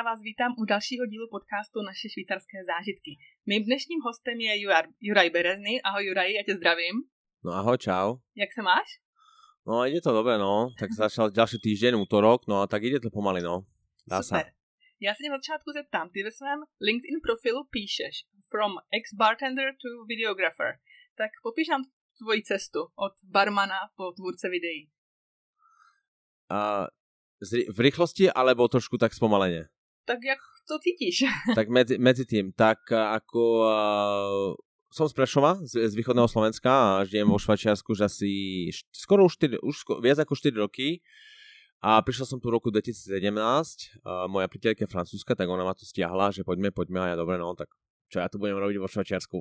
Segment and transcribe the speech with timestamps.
[0.00, 3.12] já vás vítám u dalšího dílu podcastu Naše švýcarské zážitky.
[3.50, 4.52] Mým dnešním hostem je
[5.06, 5.82] Juraj Berezny.
[5.82, 6.96] Ahoj Juraj, já tě zdravím.
[7.44, 8.08] No ahoj, čau.
[8.42, 8.88] Jak se máš?
[9.66, 10.68] No ide to dobre, no.
[10.80, 13.54] Tak začal ďalší týždeň, útorok, no a tak ide to pomaly, no.
[14.10, 14.44] Dá Super.
[14.44, 14.50] sa.
[15.00, 18.14] Já se tě na začátku zeptám, ty ve svém LinkedIn profilu píšeš
[18.52, 20.70] from ex-bartender to videographer.
[21.20, 21.82] Tak popíš nám
[22.18, 24.82] tvoji cestu od barmana po tvůrce videí.
[26.50, 26.86] Uh,
[27.76, 29.68] v rýchlosti alebo trošku tak spomalene?
[30.10, 31.22] Tak jak to cítiš?
[31.58, 34.58] tak medzi, medzi tým, tak ako uh,
[34.90, 36.66] som z Prešova, z, z východného Slovenska
[36.98, 38.30] a žijem vo Švačiarsku už asi
[38.90, 40.98] skoro už, 4, už skoro, viac ako 4 roky
[41.78, 45.78] a prišiel som tu v roku 2017, uh, moja priateľka je francúzska, tak ona ma
[45.78, 47.70] tu stiahla, že poďme, poďme a ja dobre, no tak
[48.10, 49.38] čo ja tu budem robiť vo Švačiarsku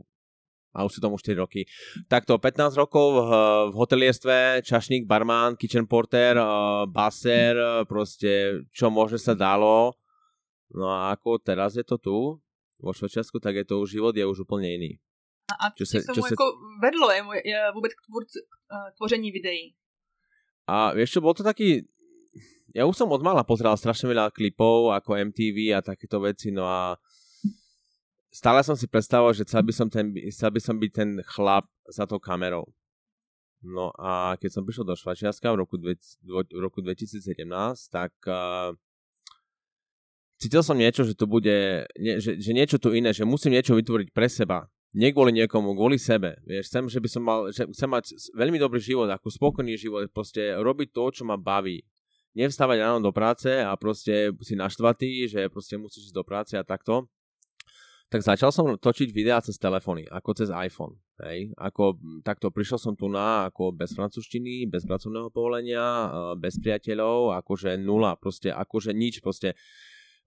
[0.70, 1.66] a už sú tomu 4 roky.
[2.06, 3.22] Takto 15 rokov v,
[3.74, 7.58] v hotelierstve, čašník, barman, kitchen porter, uh, baser,
[7.90, 9.98] proste čo môže sa dalo.
[10.70, 12.18] No a ako teraz je to tu,
[12.80, 14.92] vo Švečasku, tak je to už život je už úplne iný.
[15.50, 16.58] A, a čo sa, čo jako sa...
[16.80, 18.24] vedlo je, je vôbec k tvor,
[18.96, 19.74] tvoření videí?
[20.70, 21.90] A vieš čo, bol to taký...
[22.70, 26.70] Ja už som od mala pozeral strašne veľa klipov ako MTV a takéto veci, no
[26.70, 26.94] a
[28.30, 31.66] stále som si predstavoval, že chcel by som, ten, chcel by som byť ten chlap
[31.90, 32.70] za tou kamerou.
[33.66, 35.98] No a keď som prišiel do Švačiarska v roku, dve,
[36.30, 37.26] v roku 2017,
[37.90, 38.72] tak uh,
[40.40, 43.76] cítil som niečo, že to bude, nie, že, že niečo tu iné, že musím niečo
[43.76, 44.66] vytvoriť pre seba.
[44.90, 46.42] Nie kvôli niekomu, kvôli sebe.
[46.50, 50.10] Vieš, chcem, že by som mal, že chcem mať veľmi dobrý život, ako spokojný život,
[50.10, 51.86] proste robiť to, čo ma baví.
[52.34, 56.66] Nevstávať ráno do práce a proste si naštvatý, že proste musíš ísť do práce a
[56.66, 57.06] takto
[58.10, 60.98] tak začal som točiť videá cez telefóny, ako cez iPhone.
[61.22, 61.54] Hej.
[61.62, 67.78] Ako, takto prišiel som tu na ako bez francúzštiny, bez pracovného povolenia, bez priateľov, akože
[67.78, 69.54] nula, proste akože nič, proste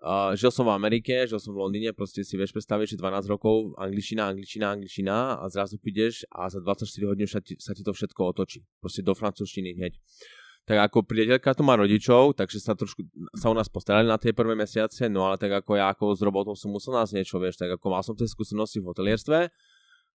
[0.02, 3.30] Uh, žil som v Amerike, žil som v Londýne, proste si vieš predstaviť, že 12
[3.30, 7.86] rokov angličtina, angličtina, angličtina a zrazu prídeš a za 24 hodín sa ti, sa ti
[7.86, 8.66] to všetko otočí.
[8.82, 9.94] Proste do francúzštiny hneď
[10.62, 13.02] tak ako priateľka tu má rodičov, takže sa trošku
[13.34, 16.22] sa u nás postarali na tie prvé mesiace, no ale tak ako ja ako s
[16.22, 19.50] robotou som musel nás niečo, vieš, tak ako mal som tie skúsenosti v hotelierstve,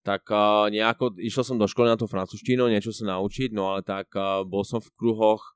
[0.05, 3.81] tak uh, nejako išiel som do školy na tú francúzštinu, niečo sa naučiť, no ale
[3.81, 5.54] tak uh, bol som v kruhoch,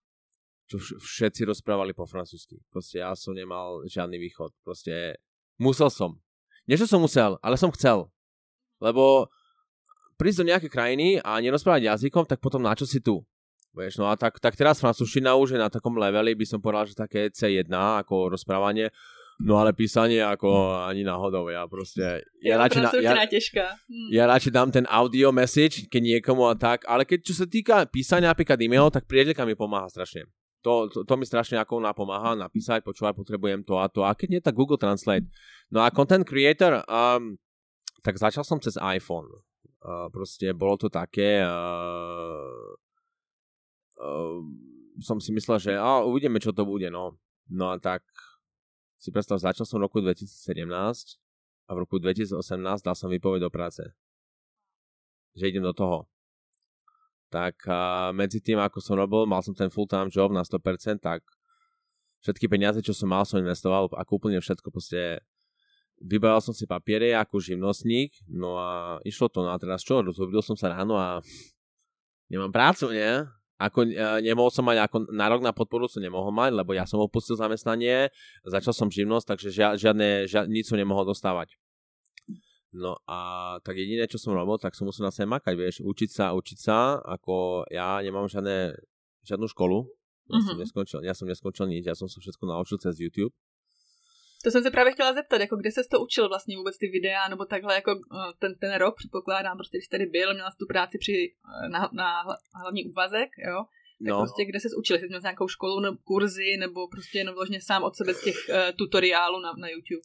[0.70, 2.62] čo všetci rozprávali po francúzsky.
[2.70, 4.54] Proste ja som nemal žiadny východ.
[4.62, 5.18] Proste
[5.58, 6.22] musel som.
[6.70, 8.06] Nie, že som musel, ale som chcel.
[8.78, 9.34] Lebo
[10.22, 13.26] prísť do nejaké krajiny a nerozprávať jazykom, tak potom na čo si tu?
[13.74, 16.86] Vieš, no a tak, tak teraz francúzština už je na takom leveli, by som povedal,
[16.90, 18.90] že také C1 ako rozprávanie,
[19.46, 22.26] no ale písanie ako ani náhodou, ja proste...
[22.42, 24.10] Ja, radšej, na, ja, hm.
[24.10, 27.86] ja radšej dám ten audio message, keď niekomu a tak, ale keď čo sa týka
[27.88, 30.26] písania napríklad e-mail, tak priateľka mi pomáha strašne.
[30.60, 34.04] To, to, to mi strašne ako napomáha napísať, počúvať, potrebujem to a to.
[34.04, 35.32] A keď nie, tak Google Translate.
[35.72, 37.40] No a content creator, um,
[38.04, 39.28] tak začal som cez iPhone.
[39.80, 41.40] Uh, proste bolo to také...
[41.48, 42.76] Uh,
[44.04, 44.44] uh,
[45.00, 47.16] som si myslel, že a, uvidíme, čo to bude, no.
[47.48, 48.04] No a tak
[49.00, 50.68] si predstav, začal som v roku 2017
[51.66, 52.36] a v roku 2018
[52.84, 53.88] dal som výpoveď do práce.
[55.40, 56.04] Že idem do toho.
[57.30, 61.22] Tak a medzi tým, ako som robil, mal som ten full-time job na 100%, tak
[62.26, 65.22] všetky peniaze, čo som mal, som investoval, ako úplne všetko proste
[66.00, 70.40] vybavil som si papiere ako živnostník, no a išlo to, no a teraz čo, rozhodil
[70.40, 71.20] som sa ráno a
[72.32, 73.28] nemám prácu, nie?
[73.60, 77.04] Ako uh, nemohol som mať, ako nárok na podporu som nemohol mať, lebo ja som
[77.04, 78.08] opustil zamestnanie,
[78.48, 81.59] začal som živnosť, takže žia, žiadne, žiadne, nič som nemohol dostávať.
[82.74, 86.10] No a tak jediné, čo som robil, tak som musel na sebe makať, vieš, učiť
[86.14, 88.78] sa, učiť sa, ako ja nemám žiadne,
[89.26, 89.90] žiadnu školu,
[90.30, 90.46] ja, mm-hmm.
[90.46, 90.62] som mhm.
[90.62, 93.34] neskončil, ja som neskončil nič, ja som sa všetko naučil cez YouTube.
[94.44, 97.28] To jsem se právě chtěla zeptat, jako kde se to učil vlastně vůbec ty videa,
[97.28, 100.98] nebo takhle jako eh, ten, ten rok, předpokládám, prostě když tady byl, měla tu práci
[100.98, 101.34] při,
[101.66, 102.24] eh, na, na
[102.62, 103.66] hlavní úvazek, jo,
[104.06, 104.18] tak no.
[104.18, 107.84] prostě kde se učil, jestli měl nějakou školu nebo kurzy, nebo prostě jenom vložně sám
[107.84, 110.02] od sebe z těch uh, tutoriálů na, na YouTube?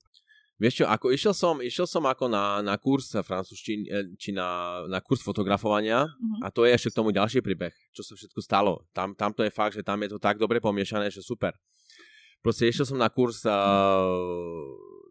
[0.55, 5.03] Vieš čo, ako išiel som, išiel som ako na, na kurz francúzštiny, či na, na
[5.03, 6.47] kurz fotografovania uh-huh.
[6.47, 8.87] a to je ešte k tomu ďalší príbeh, čo sa všetko stalo.
[8.95, 11.59] Tam, tam to je fakt, že tam je to tak dobre pomiešané, že super.
[12.39, 13.51] Proste išiel som na kurz uh,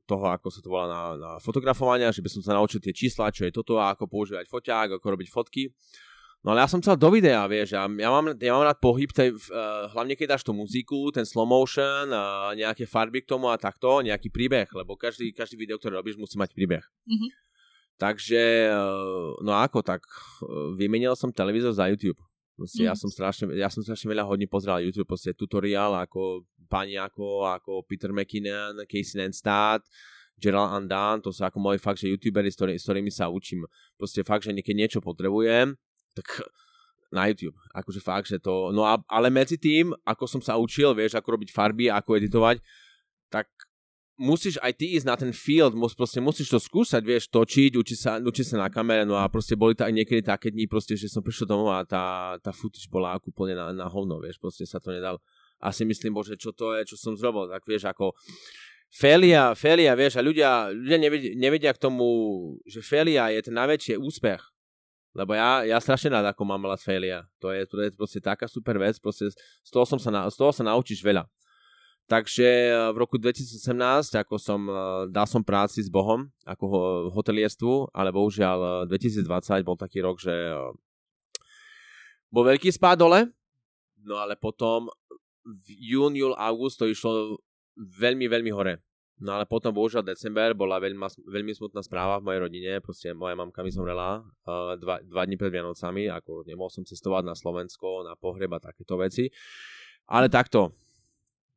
[0.07, 3.33] toho, ako sa to volá na, na fotografovania, že by som sa naučil tie čísla,
[3.33, 5.67] čo je toto a ako používať foťák, ako robiť fotky.
[6.43, 9.07] No ale ja som chcel do videa, vieš, ja, ja, mám, ja mám rád pohyb,
[9.15, 13.47] tej, uh, hlavne keď dáš tú muziku, ten slow motion, uh, nejaké farby k tomu
[13.47, 16.83] a takto, nejaký príbeh, lebo každý, každý video, ktoré robíš, musí mať príbeh.
[16.83, 17.29] Mm-hmm.
[17.95, 18.43] Takže,
[18.75, 22.19] uh, no ako tak, uh, vymenil som televízor za YouTube.
[22.59, 22.87] Proste mm.
[22.91, 27.47] ja som strašne, ja som strašne veľa hodne pozeral YouTube, proste tutoriál ako pani ako,
[27.49, 29.79] ako Peter McKinnon, Casey Neistat,
[30.35, 33.63] Gerald Andan, to sú ako moji fakt, že youtuberi, s, ktorý, s ktorými sa učím.
[33.95, 35.77] Proste fakt, že keď niečo potrebujem,
[36.13, 36.45] tak
[37.13, 37.53] na YouTube.
[37.73, 38.73] Akože fakt, že to...
[38.73, 42.57] No a, ale medzi tým, ako som sa učil, vieš, ako robiť farby, ako editovať,
[43.29, 43.45] tak
[44.17, 47.97] musíš aj ty ísť na ten field, mus, proste musíš to skúsať, vieš, točiť, učiť
[47.97, 50.93] sa, učiť sa na kamere, no a proste boli to aj niekedy také dni, proste,
[50.93, 54.69] že som prišiel domov a tá, tá footage bola úplne na, na hovno, vieš, proste
[54.69, 55.17] sa to nedal.
[55.61, 58.13] A si myslím, bože, čo to je, čo som zrobil, tak vieš, ako
[58.93, 62.05] Felia, Felia, vieš, a ľudia, ľudia nevedia, nevedia k tomu,
[62.69, 64.52] že Felia je ten najväčší úspech.
[65.13, 67.21] Lebo ja, ja strašne rád, ako mám mať Felia.
[67.37, 70.35] To je, to je proste taká super vec, proste z toho, som sa, na, z
[70.35, 71.29] toho sa naučíš veľa.
[72.03, 74.75] Takže eh, v roku 2018, ako som, eh,
[75.13, 76.65] dal som práci s Bohom, ako
[77.13, 80.33] hotelierstvu, ale bohužiaľ 2020 eh, bol taký rok, že
[82.33, 83.29] bol veľký spád dole,
[84.01, 84.89] no ale potom
[85.45, 87.37] v jún, júl, august to išlo
[87.77, 88.81] veľmi, veľmi hore.
[89.21, 90.97] No ale potom bohužiaľ december bola veľmi,
[91.29, 95.37] veľmi smutná správa v mojej rodine, proste moja mamka mi zomrela uh, dva, dva dní
[95.37, 99.29] pred Vianocami, ako nemohol som cestovať na Slovensko, na pohreb a takéto veci.
[100.09, 100.73] Ale takto,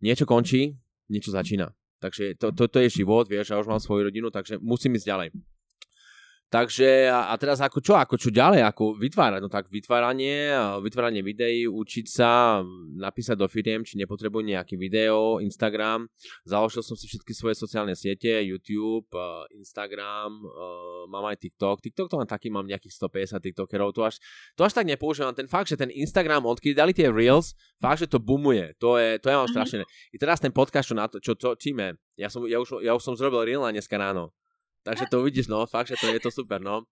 [0.05, 0.77] niečo končí,
[1.09, 1.73] niečo začína.
[1.97, 5.09] Takže to, to, to je život, vieš, ja už mám svoju rodinu, takže musím ísť
[5.09, 5.29] ďalej.
[6.47, 11.67] Takže a, teraz ako čo, ako čo ďalej, ako vytvárať, no tak vytváranie, vytváranie videí,
[11.67, 12.63] učiť sa,
[13.03, 16.07] napísať do firiem, či nepotrebujú nejaký video, Instagram,
[16.47, 19.11] založil som si všetky svoje sociálne siete, YouTube,
[19.59, 20.39] Instagram,
[21.11, 24.23] mám aj TikTok, TikTok to mám taký, mám nejakých 150 TikTokerov, to až,
[24.55, 28.07] to až tak nepoužívam, ten fakt, že ten Instagram, odkedy dali tie Reels, fakt, že
[28.07, 29.51] to boomuje, to je, to je mám mm-hmm.
[29.51, 29.83] strašne,
[30.15, 33.03] i teraz ten podcast, čo, na to, čo točíme, ja som, ja už, ja už
[33.03, 34.31] som zrobil Reel na dneska ráno,
[34.87, 36.87] Takže to uvidíš, no, fakt, že to je to super, no.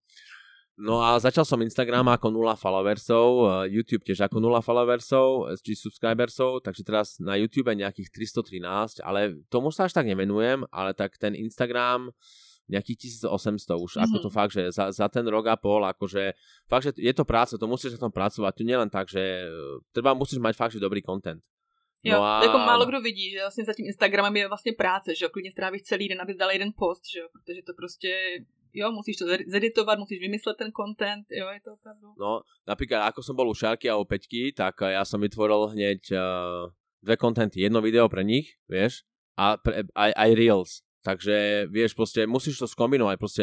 [0.74, 5.78] No a začal som Instagram ako 0 followersov, eh, YouTube tiež ako 0 followersov, či
[5.78, 11.14] subscribersov, takže teraz na YouTube nejakých 313, ale tomu sa až tak nevenujem, ale tak
[11.14, 12.10] ten Instagram
[12.66, 14.04] nejakých 1800 už, mm-hmm.
[14.08, 14.34] ako to mhm.
[14.34, 16.34] fakt, že za, za ten rok a pol, akože
[16.66, 19.78] fakt, že je to práca, to musíš na tom pracovať, tu nielen tak, že eh,
[19.94, 21.38] treba musíš mať fakt, že dobrý content.
[22.04, 22.44] Jo, no a...
[22.44, 25.52] jako málo kdo vidí, že vlastně za tím Instagramem je vlastně práce, že jo, klidně
[25.52, 28.12] strávíš celý den, abys dal jeden post, že jo, protože to prostě,
[28.72, 32.12] jo, musíš to zeditovat, musíš vymyslet ten content, jo, je to opravdu.
[32.20, 36.00] No, napríklad ako som bol u Šárky a u Peťky, tak ja som vytvoril hneď
[36.12, 36.68] uh,
[37.00, 39.08] dve kontenty, jedno video pre nich, vieš,
[39.40, 43.42] a pre, aj, aj Reels, takže vieš, proste musíš to skombinovať, proste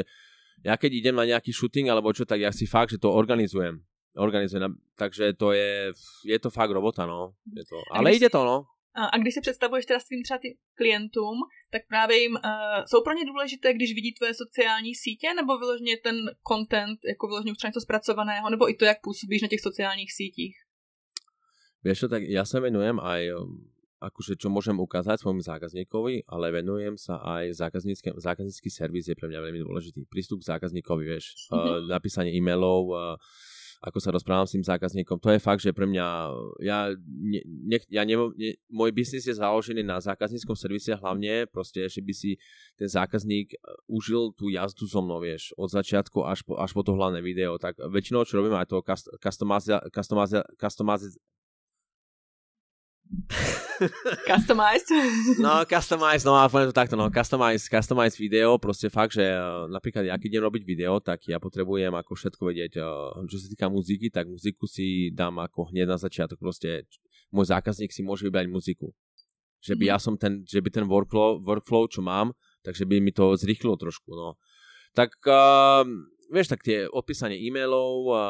[0.62, 3.81] ja keď idem na nejaký shooting alebo čo, tak ja si fakt, že to organizujem
[4.18, 4.62] organizuje.
[4.96, 5.94] Takže to je,
[6.25, 7.34] je to fakt robota, no.
[7.58, 8.66] Je to, ale ide to, no.
[8.92, 11.38] A když si představuješ teda svým třeba tým klientům,
[11.72, 15.98] tak právě jim, uh, jsou pro ně důležité, když vidí tvoje sociální sítě, nebo vyloženě
[16.04, 16.16] ten
[16.52, 20.56] content, jako vyloženě už něco zpracovaného, nebo i to, jak působíš na těch sociálních sítích?
[21.81, 23.34] Vieš čo, tak ja sa venujem aj
[24.02, 29.30] akože čo môžem ukázať svojmu zákazníkovi, ale venujem sa aj zákaznícky, zákaznícky servis je pre
[29.30, 30.06] mňa veľmi dôležitý.
[30.06, 31.58] Prístup k zákazníkovi, vieš, mm-hmm.
[31.58, 33.18] uh, napísanie e-mailov, uh,
[33.81, 35.18] ako sa rozprávam s tým zákazníkom.
[35.18, 36.06] To je fakt, že pre mňa,
[36.62, 41.89] ja, ne, ne, ja ne, ne, môj biznis je založený na zákazníckom servise hlavne, proste,
[41.89, 42.38] že by si
[42.78, 43.57] ten zákazník e,
[43.89, 47.57] užil tú jazdu so mnou, vieš, od začiatku až po, až po to hlavné video.
[47.57, 48.86] Tak väčšinou, čo robím, aj to
[49.17, 51.17] customize, customize, customize,
[54.30, 54.90] Customized?
[55.40, 59.66] no, customized, no a poviem to takto, no, customized, customized video, proste fakt, že uh,
[59.66, 63.48] napríklad ja keď idem robiť video, tak ja potrebujem ako všetko vedieť, uh, čo sa
[63.50, 66.86] týka muziky, tak muziku si dám ako hneď na začiatok, proste
[67.34, 68.94] môj zákazník si môže vybrať muziku.
[69.62, 69.92] Že by mm.
[69.94, 73.78] ja som ten, že by ten workflow, workflow, čo mám, takže by mi to zrýchlilo
[73.78, 74.38] trošku, no.
[74.92, 75.88] Tak uh,
[76.32, 78.24] vieš, tak tie opísanie e-mailov, a,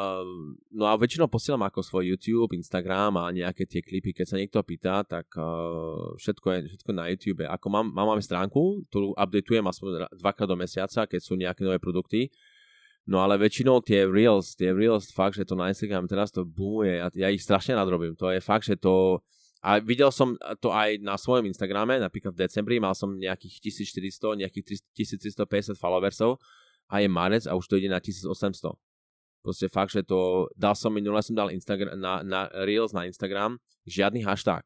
[0.74, 4.58] no a väčšinou posielam ako svoj YouTube, Instagram a nejaké tie klipy, keď sa niekto
[4.66, 7.46] pýta, tak uh, všetko, je, všetko na YouTube.
[7.46, 11.78] Ako mám, mám, máme stránku, ktorú updateujem aspoň dvakrát do mesiaca, keď sú nejaké nové
[11.78, 12.28] produkty,
[13.02, 17.02] No ale väčšinou tie Reels, tie Reels, fakt, že to na Instagram teraz to boomuje,
[17.02, 19.18] ja, ja ich strašne nadrobím, to je fakt, že to,
[19.58, 23.58] a videl som to aj na svojom Instagrame, napríklad v decembri mal som nejakých
[23.90, 26.38] 1400, nejakých 1350 followersov
[26.92, 28.76] a je marec a už to ide na 1800.
[29.40, 33.56] Proste fakt, že to, dal som minule som dal Instagram, na, na Reels na Instagram,
[33.88, 34.62] žiadny hashtag.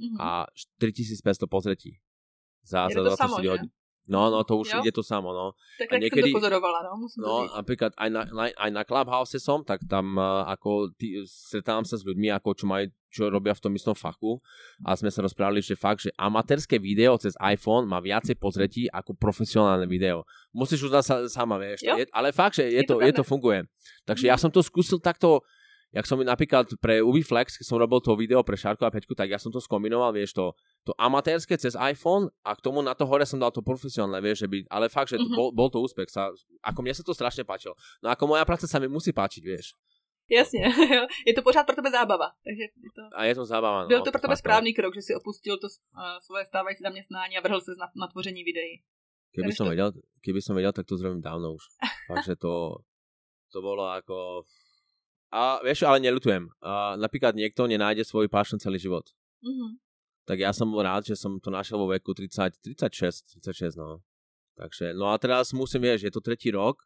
[0.00, 0.18] Mm-hmm.
[0.18, 0.48] A
[0.80, 2.00] 4500 pozretí.
[2.64, 3.70] Za, je za 24 hodín.
[4.10, 4.80] No, no, to už jo.
[4.82, 5.54] ide to samo, no.
[5.78, 8.82] Tak, a niekedy, som to pozorovala, no, musím No, napríklad aj na, na, aj na
[8.82, 13.30] Clubhouse som, tak tam uh, ako tý, stretávam sa s ľuďmi, ako čo majú, čo
[13.30, 14.42] robia v tom istom fachu
[14.82, 19.14] a sme sa rozprávali, že fakt, že amatérske video cez iPhone má viacej pozretí ako
[19.14, 20.26] profesionálne video.
[20.50, 23.22] Musíš uznať sa sama, vieš, je, ale fakt, že je, je to, to, je to
[23.22, 23.62] funguje.
[24.02, 24.30] Takže mm.
[24.34, 25.46] ja som to skúsil takto
[25.92, 29.28] jak som napríklad pre Ubiflex, keď som robil to video pre Šarko a Peťku, tak
[29.28, 30.56] ja som to skombinoval, vieš, to,
[30.88, 34.44] to amatérske cez iPhone a k tomu na to hore som dal to profesionálne, vieš,
[34.44, 35.36] že by, ale fakt, že to, mm-hmm.
[35.36, 36.08] bol, bol to úspech.
[36.08, 36.32] Sa,
[36.64, 37.76] ako mne sa to strašne páčilo.
[38.00, 39.76] No ako moja práca sa mi musí páčiť, vieš.
[40.30, 40.64] Jasně,
[41.26, 42.32] je to pořád pro tebe zábava.
[42.44, 43.02] Takže je to...
[43.16, 43.82] A je to zábava.
[43.82, 47.36] No, Byl to pro tebe správný krok, že si opustil to uh, svoje stávající zaměstnání
[47.36, 48.80] a vrhl se na, na tvoření videí.
[49.32, 49.70] Keby som, to...
[49.72, 49.88] vedel,
[50.20, 51.64] keby som vedel, tak to zrobím dávno už.
[52.08, 52.84] Takže to,
[53.52, 54.44] to bolo ako...
[55.32, 56.52] A vieš, ale nelutujem.
[56.60, 59.08] A napríklad niekto nenájde svoj passion celý život.
[59.40, 59.80] Mm-hmm.
[60.28, 64.04] Tak ja som rád, že som to našiel vo veku 30, 36, 36, no.
[64.60, 66.84] Takže, no a teraz musím, vieš, je to tretí rok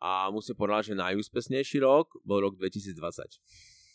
[0.00, 3.36] a musím povedať, že najúspěšnější rok bol rok 2020.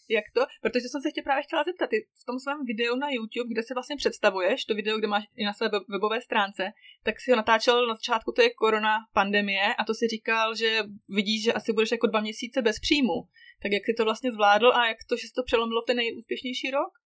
[0.09, 0.41] Jak to?
[0.61, 3.63] Protože jsem se tě právě chtěla zeptat, ty v tom svém videu na YouTube, kde
[3.63, 6.63] se vlastně představuješ, to video, kde máš i na své webové stránce,
[7.03, 11.43] tak si ho natáčel na začátku, je korona pandemie a to si říkal, že vidíš,
[11.43, 13.17] že asi budeš jako dva měsíce bez příjmu.
[13.61, 15.97] Tak jak si to vlastně zvládl a jak to, že se to přelomilo v ten
[15.97, 17.02] nejúspěšnější rok?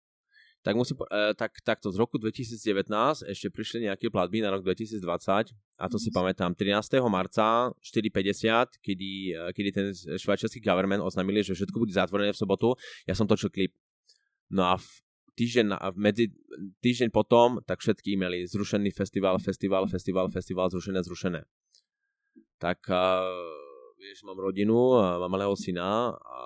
[0.63, 5.51] Tak musím, e, tak, takto z roku 2019 ešte prišli nejaké platby na rok 2020
[5.51, 6.15] a to si mm.
[6.15, 7.03] pamätám 13.
[7.11, 12.79] marca 4.50, kedy, e, kedy ten švajčiarsky government oznámili, že všetko bude zatvorené v sobotu,
[13.03, 13.75] ja som točil klip.
[14.47, 14.87] No a v
[15.35, 16.25] týždeň, v medzi,
[16.79, 21.41] týždeň potom, tak všetky e-maily, zrušený festival, festival, festival, festival, zrušené, zrušené.
[22.61, 23.27] Tak uh,
[23.99, 26.39] vieš, mám rodinu, mám malého syna a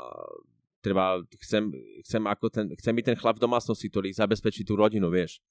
[0.82, 1.70] treba, chcem,
[2.06, 5.42] chcem, ako ten, chcem byť ten chlap v domácnosti, ktorý zabezpečí tú rodinu, vieš.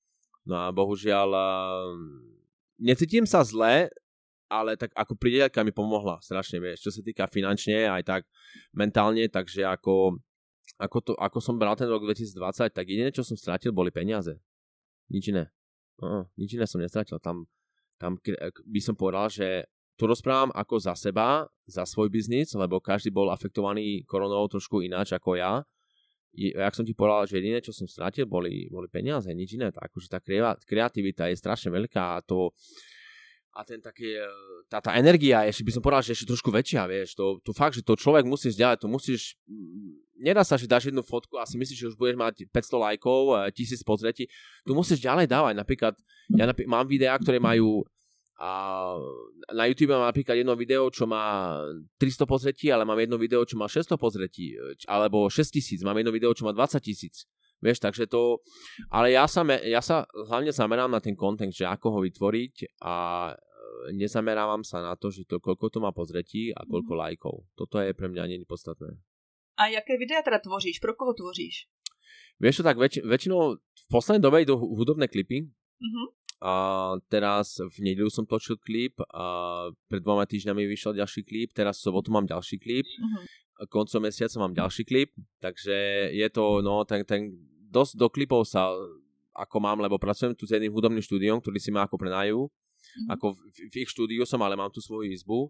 [0.47, 1.29] No a bohužiaľ
[2.79, 3.91] necítim sa zle,
[4.47, 8.23] ale tak ako priateľka mi pomohla strašne, vieš, čo sa týka finančne, aj tak
[8.71, 10.23] mentálne, takže ako,
[10.79, 14.39] ako, to, ako som bral ten rok 2020, tak jediné, čo som stratil, boli peniaze.
[15.11, 15.51] Nič iné.
[15.99, 17.19] Uh, nič iné som nestratil.
[17.19, 17.51] Tam,
[17.99, 18.23] tam
[18.63, 19.67] by som povedal, že
[19.97, 25.17] tu rozprávam ako za seba, za svoj biznis, lebo každý bol afektovaný koronou trošku ináč
[25.17, 25.65] ako ja.
[26.37, 29.73] Jak som ti povedal, že jediné, čo som stratil, boli, boli peniaze, nič iné.
[29.73, 30.21] Tak, akože tá
[30.69, 32.53] kreativita je strašne veľká a to,
[33.57, 34.29] a ten taký, e,
[34.69, 37.73] tá, tá energia, ešte by som povedal, že ešte trošku väčšia, vieš, to, to fakt,
[37.73, 41.49] že to človek musíš ďalej, to musíš, mm, nedá sa, že dáš jednu fotku a
[41.49, 44.29] si myslíš, že už budeš mať 500 lajkov, 1000 pozretí,
[44.61, 45.97] tu musíš ďalej dávať, napríklad,
[46.37, 47.81] ja napríklad, mám videá, ktoré majú
[48.37, 48.51] a
[49.49, 51.57] na YouTube mám napríklad jedno video, čo má
[51.97, 54.53] 300 pozretí, ale mám jedno video, čo má 600 pozretí,
[54.85, 57.25] alebo 6000, mám jedno video, čo má 20 tisíc.
[57.65, 58.45] Vieš, takže to...
[58.93, 62.95] Ale ja sa, ja sa hlavne zamerám na ten content, že ako ho vytvoriť a
[63.33, 67.01] e, nezamerávam sa na to, že to, koľko to má pozretí a koľko mm.
[67.01, 67.35] lajkov.
[67.57, 69.01] Toto je pre mňa nie podstatné.
[69.57, 70.85] A jaké videa teda tvoříš?
[70.85, 71.65] Pro koho tvoříš?
[72.37, 75.49] Vieš čo, tak väč- väčšinou v poslednej dobe idú hudobné klipy.
[75.81, 76.07] Mm-hmm.
[76.45, 76.55] A
[77.09, 81.89] teraz v nedelu som točil klip a pred dvoma týždňami vyšiel ďalší klip, teraz v
[81.89, 83.25] sobotu mám ďalší klip, uh-huh.
[83.73, 85.73] koncom mesiaca mám ďalší klip, takže
[86.13, 87.33] je to, no, ten, ten
[87.73, 88.69] dosť do klipov sa
[89.33, 92.49] ako mám, lebo pracujem tu s jedným hudobným štúdiom, ktorý si ma ako prenajú.
[92.49, 93.13] Uh-huh.
[93.17, 95.49] Ako v, v ich štúdiu som, ale mám tu svoju izbu.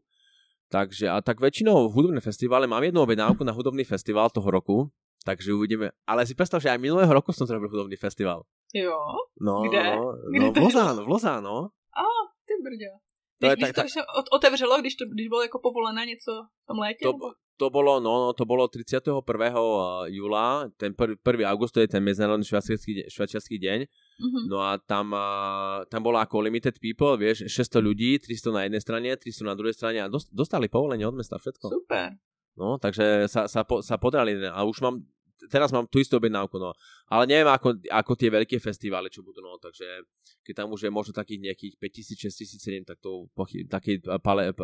[0.66, 4.90] Takže a tak väčšinou v hudobné festivale mám jednu objednávku na hudobný festival toho roku,
[5.22, 5.94] takže uvidíme.
[6.02, 8.42] Ale si predstav, že aj minulého roku som zrobil hudobný festival.
[8.74, 8.98] Jo?
[9.40, 9.96] No, Kde?
[9.96, 11.70] no, Kde no v Lozán, v Lozán, no.
[11.96, 12.02] A,
[12.46, 12.92] ty brďo.
[13.40, 16.32] To když, je, tak, to tak, otevřelo, když, to, když bylo jako povolené něco
[16.62, 17.04] v tom létě?
[17.04, 17.12] To,
[17.56, 19.20] to bolo, no, no, to bolo 31.
[20.06, 20.94] júla, ten
[21.26, 21.50] 1.
[21.50, 22.44] august, to je ten medzinárodný
[23.08, 23.80] švajčiarsky deň.
[24.20, 24.44] Mm-hmm.
[24.48, 25.16] No a tam,
[25.88, 29.72] tam bola ako limited people, vieš, 600 ľudí, 300 na jednej strane, 300 na druhej
[29.76, 31.68] strane a dostali povolenie od mesta, všetko.
[31.68, 32.16] Super.
[32.56, 35.04] No, takže sa, sa, po, sa podarili a už mám
[35.50, 36.74] teraz mám tú istú objednávku, no.
[37.10, 39.56] Ale neviem ako, ako tie veľké festivály, čo budú, no.
[39.58, 39.84] Takže
[40.46, 44.54] keď tam už je možno takých nejakých 5000, 6000, 7000, tak to pochy, taký pale,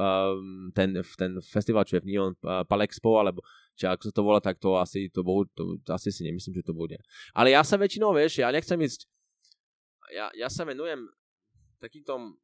[0.75, 2.35] ten, ten festival, čo je v Neon
[2.67, 3.43] Palexpo, alebo
[3.75, 6.61] či ako sa to volá, tak to asi, to, bohu, to, to asi si nemyslím,
[6.61, 7.01] že to bude.
[7.33, 9.09] Ale ja sa väčšinou, vieš, ja nechcem ísť,
[10.12, 11.09] ja, ja sa venujem
[11.81, 12.37] takýmto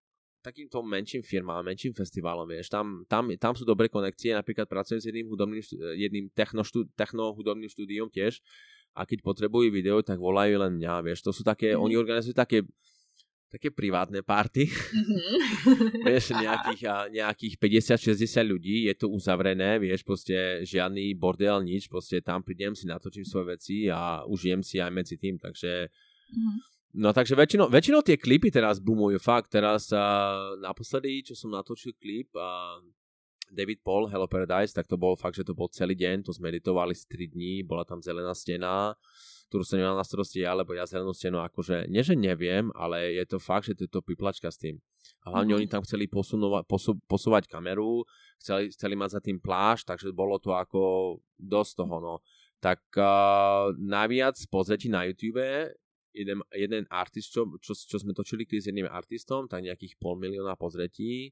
[0.42, 5.07] takýmto menším firmám, menším festivalom, vieš, tam, tam, tam sú dobré konekcie, napríklad pracujem s
[5.11, 5.62] jedným, hudobným,
[5.99, 8.38] jedným techno, štú, techno hudobným štúdiom tiež
[8.95, 11.83] a keď potrebujú video, tak volajú len mňa, vieš, to sú také, mm.
[11.83, 12.62] oni organizujú také
[13.49, 14.68] také privátne party.
[14.68, 15.37] Mm-hmm.
[16.09, 16.83] vieš, nejakých,
[17.16, 22.85] nejakých 50-60 ľudí, je to uzavrené, vieš, proste žiadny bordel, nič, proste tam prídem si
[22.85, 26.77] natočím svoje veci a užijem si aj medzi tým, takže mm-hmm.
[26.97, 29.52] No takže väčšinou, väčšinou tie klipy teraz boomujú, fakt.
[29.52, 32.80] Teraz uh, naposledy, čo som natočil klip, uh,
[33.52, 36.52] David Paul, Hello Paradise, tak to bol fakt, že to bol celý deň, to sme
[36.52, 38.92] editovali z 3 dní, bola tam zelená stena,
[39.49, 43.16] ktorú som nemal na starosti ja, lebo ja zelenú stenu akože, nie že neviem, ale
[43.16, 44.76] je to fakt, že to je to piplačka s tým.
[45.25, 45.64] A hlavne mm-hmm.
[45.64, 48.04] oni tam chceli posunova, posu, posúvať kameru,
[48.37, 52.14] chceli, chceli mať za tým pláž, takže bolo to ako dosť toho, no.
[52.61, 55.40] tak uh, najviac pozretí na YouTube
[56.18, 60.18] jeden, jeden artist, čo, čo, čo sme točili klip s jedným artistom, tak nejakých pol
[60.18, 61.30] milióna pozretí.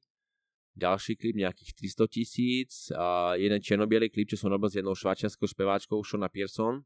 [0.76, 2.71] Ďalší klip nejakých 300 tisíc.
[2.95, 6.85] A jeden černobielý klip, čo som robil s jednou švačiarskou speváčkou Shona Pearson.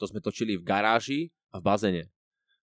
[0.00, 2.04] To sme točili v garáži a v bazene.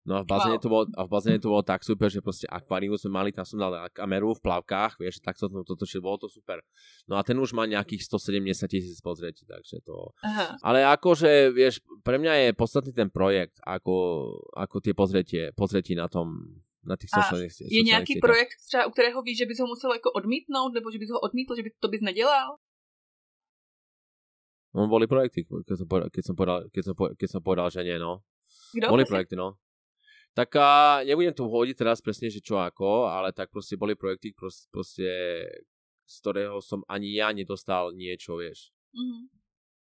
[0.08, 0.64] No a v bazéne, wow.
[0.64, 3.44] to bolo, a v bazéne to bolo tak super, že proste akvárium sme mali, tam
[3.44, 6.64] som dal kameru v plavkách, vieš, tak to, to, to točil, bolo to super.
[7.04, 10.16] No a ten už má nejakých 170 tisíc pozretí, takže to...
[10.24, 10.56] Aha.
[10.64, 13.96] Ale akože, vieš, pre mňa je podstatný ten projekt, ako,
[14.56, 17.76] ako tie pozretie, pozretí na tom, na tých sociálnych sieťach.
[17.76, 18.24] Je nejaký sieťach.
[18.24, 21.20] projekt, třeba, u kterého víš, že bys ho musel jako odmítnout, nebo že bys ho
[21.20, 22.56] odmítl, že by to bys nedělal?
[24.70, 27.68] No, boli projekty, keď som povedal, keď som povedal, keď som povedal, keď som povedal
[27.74, 28.22] že nie, no.
[28.78, 28.94] Kdo?
[28.94, 29.58] Boli projekty, no.
[30.34, 34.32] Tak a nebudem tu hodiť teraz presne, že čo ako, ale tak proste boli projekty,
[34.32, 35.10] proste, proste
[36.10, 38.74] z ktorého som ani ja nedostal niečo, vieš.
[38.94, 39.30] Uh-huh.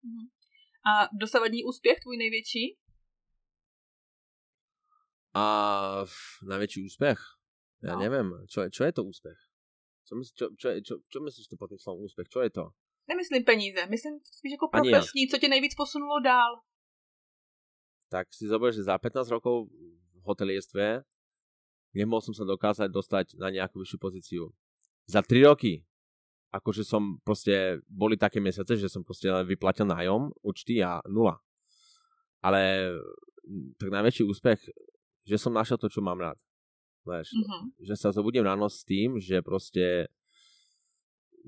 [0.05, 0.25] Uh-huh.
[0.85, 2.77] A dosavadní úspěch tvůj největší?
[5.33, 5.45] A
[6.41, 7.19] najväčší úspech?
[7.85, 8.01] Ja no.
[8.01, 9.39] neviem, čo, čo je to úspech?
[10.03, 12.27] Čo, myslíš, čo, čo, čo, čo myslíš to pod tým slovom úspech?
[12.27, 12.65] Čo je to?
[13.07, 16.61] Nemyslím peníze, myslím spíš jako profesní, co tě nejvíc posunulo dál.
[18.09, 19.69] Tak si zober, že za 15 rokov
[20.23, 21.03] hotelierstve,
[21.95, 24.43] nemohol som sa dokázať dostať na nejakú vyššiu pozíciu.
[25.09, 25.81] Za 3 roky,
[26.53, 31.41] akože som proste, boli také mesiace, že som proste vyplatil nájom, účty a nula.
[32.41, 32.93] Ale
[33.81, 34.59] tak najväčší úspech,
[35.25, 36.37] že som našiel to, čo mám rád.
[37.07, 37.61] Vieš, mm-hmm.
[37.89, 40.11] že sa zobudím ráno s tým, že proste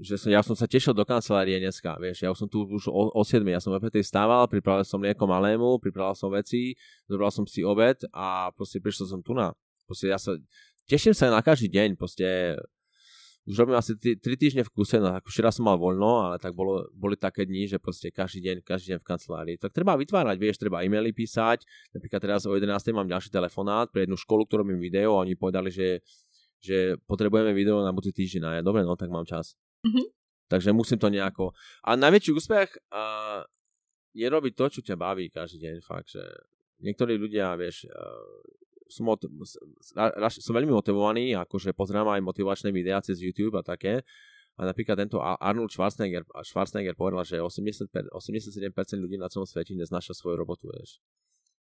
[0.02, 3.14] že som, ja som sa tešil do kancelárie dneska, vieš, ja som tu už o,
[3.14, 6.74] o 7, ja som o 5 stával, pripravil som mlieko malému, pripravil som veci,
[7.06, 9.54] zobral som si obed a proste prišiel som tu na.
[9.86, 10.34] Proste ja sa,
[10.90, 12.58] teším sa na každý deň, proste
[13.46, 16.42] už robím asi 3, 3 týždne v kuse, no ako včera som mal voľno, ale
[16.42, 19.56] tak bolo, boli také dni, že proste každý deň, každý deň v kancelárii.
[19.62, 21.62] Tak treba vytvárať, vieš, treba e-maily písať,
[21.94, 22.74] napríklad teraz o 11.
[22.94, 26.02] mám ďalší telefonát pre jednu školu, ktorú robím video a oni povedali, že
[26.62, 29.58] že potrebujeme video na budúci týždeň a ja, dobre, no tak mám čas.
[29.82, 30.06] Mm-hmm.
[30.52, 31.56] Takže musím to nejako...
[31.88, 33.42] A najväčší úspech uh,
[34.12, 35.76] je robiť to, čo ťa baví každý deň.
[35.80, 36.24] Fakt, že
[36.84, 38.36] niektorí ľudia, vieš, uh,
[38.92, 39.32] sú, motiv-
[40.36, 44.04] sú veľmi motivovaní, akože pozerám aj motivačné videá cez YouTube a také.
[44.60, 50.12] A napríklad tento Arnold Schwarzenegger, Schwarzenegger povedal, že 80, 87% ľudí na celom svete neznáša
[50.12, 51.00] svoju robotu, vieš.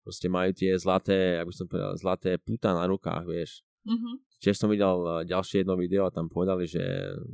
[0.04, 3.64] Proste majú tie zlaté, ako som povedal, zlaté puta na rukách, vieš.
[3.88, 4.16] Mm-hmm.
[4.44, 6.84] Tiež som videl eh, ďalšie jedno video a tam povedali, že,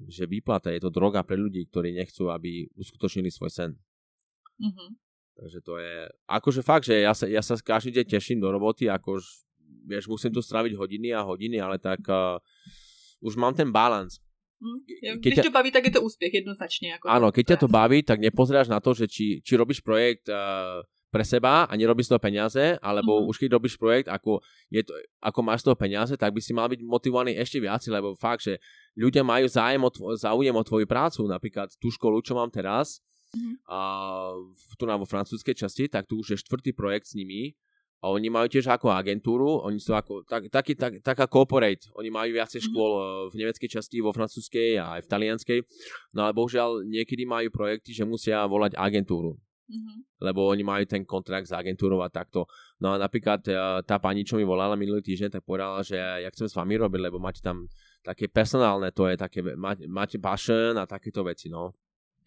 [0.08, 3.72] že výplata je to droga pre ľudí, ktorí nechcú, aby uskutočnili svoj sen.
[4.62, 4.90] Mm-hmm.
[5.42, 5.96] Takže to je,
[6.30, 9.26] akože fakt, že ja sa, ja sa každý deň teším do roboty, akož,
[9.90, 12.38] vieš, musím tu straviť hodiny a hodiny, ale tak uh,
[13.26, 14.22] už mám ten balans.
[14.62, 17.02] Mm, keď ťa, to baví, tak je to úspech jednoznačne.
[17.02, 20.30] Ako áno, keď ťa to baví, tak nepozráš na to, že či, či robíš projekt
[20.30, 23.30] uh, pre seba a nerobíš z toho peniaze, alebo mm-hmm.
[23.30, 24.40] už keď robíš projekt, ako,
[24.72, 27.84] je to, ako máš z toho peniaze, tak by si mal byť motivovaný ešte viac,
[27.92, 28.64] lebo fakt, že
[28.96, 33.04] ľudia majú zájem o, tvo, záujem o tvoju prácu, napríklad tú školu, čo mám teraz,
[33.36, 33.56] mm-hmm.
[33.68, 33.80] a,
[34.80, 37.60] tu na vo francúzskej časti, tak tu už je štvrtý projekt s nimi
[38.02, 42.08] a oni majú tiež ako agentúru, oni sú ako tak, taký, tak, taká corporate, oni
[42.08, 42.72] majú viacej mm-hmm.
[42.72, 42.92] škôl
[43.30, 45.60] v nemeckej časti, vo francúzskej a aj v talianskej,
[46.16, 49.36] no ale bohužiaľ niekedy majú projekty, že musia volať agentúru.
[49.72, 49.98] Mm-hmm.
[50.20, 52.44] Lebo oni majú ten kontrakt s agentúrou a takto.
[52.84, 53.56] No a napríklad e,
[53.88, 57.00] tá pani, čo mi volala minulý týždeň, tak povedala, že ja chcem s vami robiť,
[57.08, 57.72] lebo máte tam
[58.04, 61.72] také personálne, to je také, máte, máte passion a takéto veci, no.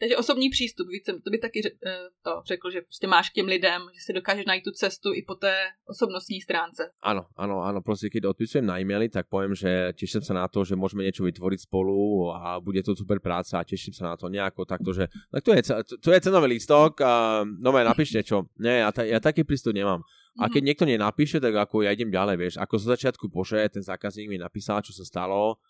[0.00, 3.46] Takže osobní přístup, víc to by taky eh, to řekl, že prostě máš k těm
[3.46, 5.54] lidem, že si dokážeš najít tu cestu i po té
[5.86, 6.90] osobnostní stránce.
[7.02, 10.64] Áno, áno, áno, proste keď odpisujem na e-maily, tak poviem, že teším sa na to,
[10.64, 14.26] že môžeme niečo vytvoriť spolu a bude to super práca a teším sa na to
[14.26, 15.62] nejako takto, že tak to je,
[16.02, 18.50] to je cenový lístok a no napíšte čo.
[18.58, 20.02] Nie, ja, ta, ja taký prístup nemám.
[20.34, 20.66] A keď mhm.
[20.66, 22.54] niekto nenapíše, tak ako ja idem ďalej, vieš.
[22.58, 25.62] Ako zo začiatku poše, ten zákazník mi napísal, čo sa stalo,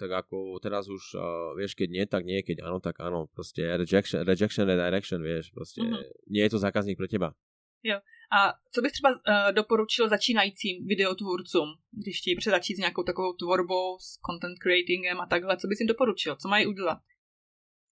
[0.00, 3.60] tak ako teraz už, uh, vieš, keď nie, tak nie, keď áno, tak áno, proste
[3.60, 6.32] rejection, rejection redirection, vieš, proste mm-hmm.
[6.32, 7.36] nie je to zákazník pre teba.
[7.84, 8.00] Jo.
[8.32, 13.98] A co bych třeba uh, doporučil začínajícím videotvůrcům, když chtějí začít s nějakou takovou tvorbou,
[13.98, 16.36] s content creatingem a takhle, co bys jim doporučil?
[16.36, 16.98] Co mají udělat?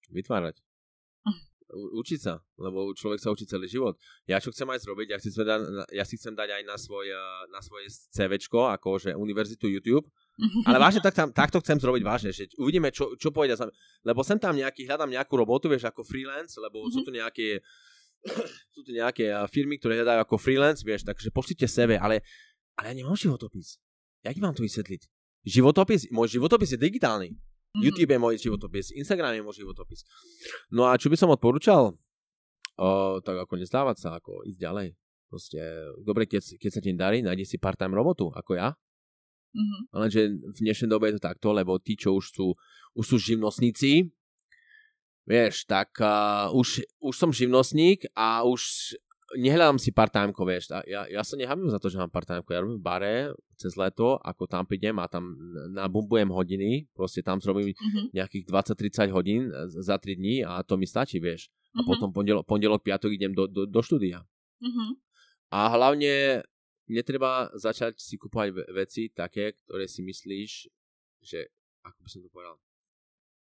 [0.09, 0.55] Vytvárať.
[1.29, 1.49] Hm.
[1.69, 3.93] učiť sa, lebo človek sa učí celý život.
[4.25, 5.59] Ja čo chcem aj zrobiť, ja chcem, dať,
[5.93, 7.13] ja si chcem dať aj na, svoj,
[7.53, 10.09] na svoje CVčko, ako že Univerzitu YouTube,
[10.67, 13.59] ale vážne tak tam, takto chcem zrobiť vážne, že uvidíme, čo, čo pôjde.
[14.03, 16.93] Lebo sem tam nejaký, hľadám nejakú robotu, vieš, ako freelance, lebo mm-hmm.
[16.95, 17.47] sú tu nejaké
[18.75, 22.19] sú tu nejaké firmy, ktoré hľadajú ako freelance, vieš, takže pošlite CV, ale,
[22.75, 23.79] ale ja nemám životopis.
[24.27, 25.07] Jak mám to vysvetliť?
[25.47, 27.31] Životopis, môj životopis je digitálny.
[27.31, 27.79] Mm-hmm.
[27.79, 30.03] YouTube je môj životopis, Instagram je môj životopis.
[30.67, 31.95] No a čo by som odporúčal?
[32.79, 34.87] uh, tak ako nezdávať sa, ako ísť ďalej.
[35.29, 35.61] Proste,
[36.01, 38.73] dobre, keď, keď sa ti darí, nájdi si part-time robotu, ako ja.
[39.49, 39.81] Mm-hmm.
[39.97, 40.21] Lenže
[40.53, 42.53] v dnešnej dobe je to takto, lebo tí, čo už sú,
[42.93, 44.13] už sú živnostníci,
[45.25, 48.93] vieš, tak uh, už, už som živnostník a už
[49.37, 50.73] nehľadám si part-time, vieš.
[50.89, 52.41] Ja, ja sa nehábim za to, že mám part-time.
[52.41, 53.13] Ja robím v bare
[53.59, 55.37] cez leto, ako tam prídem a tam
[55.75, 58.05] nabumbujem hodiny, proste tam zrobím mm-hmm.
[58.15, 61.49] nejakých 20-30 hodín za 3 dní a to mi stačí, vieš.
[61.49, 61.85] A mm-hmm.
[61.85, 64.25] potom pondelok, pondelok, piatok idem do, do, do štúdia.
[64.65, 64.89] Mm-hmm.
[65.53, 66.41] A hlavne
[66.89, 70.51] netreba začať si kúpovať veci také, ktoré si myslíš,
[71.21, 71.49] že,
[71.85, 72.57] ako by som to povedal,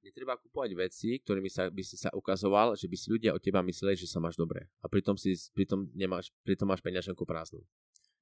[0.01, 3.61] netreba kúpovať veci, ktorými sa, by si sa ukazoval, že by si ľudia od teba
[3.61, 4.65] mysleli, že sa máš dobre.
[4.81, 7.61] A pritom, si, pritom, nemáš, pritom máš peňaženku prázdnu.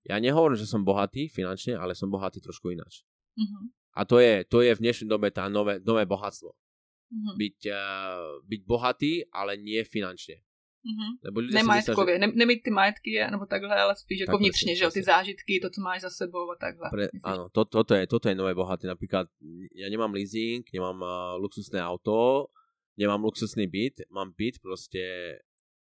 [0.07, 3.03] Ja nehovorím, že som bohatý finančne, ale som bohatý trošku ináč.
[3.35, 3.63] Mm-hmm.
[3.95, 6.51] A to je, to je v dnešnej dobe tá nové, nové bohatstvo.
[6.51, 7.35] Mm-hmm.
[7.35, 10.39] Byť, uh, byť bohatý, ale nie finančne.
[10.79, 11.11] Mm-hmm.
[11.23, 12.19] Lebo Nemajetkově, že...
[12.19, 15.69] ne, nemít ty majetky, nebo takhle, ale spíš jako vnitřně, že jo, ty zážitky, to,
[15.69, 16.87] co máš za sebou a takhle.
[16.89, 18.87] Pre, áno, to, toto, je, toto je nové bohaté.
[18.87, 19.27] Napríklad,
[19.75, 22.47] ja nemám leasing, nemám uh, luxusné auto,
[22.95, 25.03] nemám luxusný byt, mám byt proste,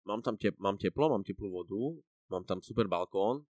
[0.05, 1.97] mám tam tep, mám teplo, mám teplú vodu,
[2.29, 3.49] mám tam super balkón,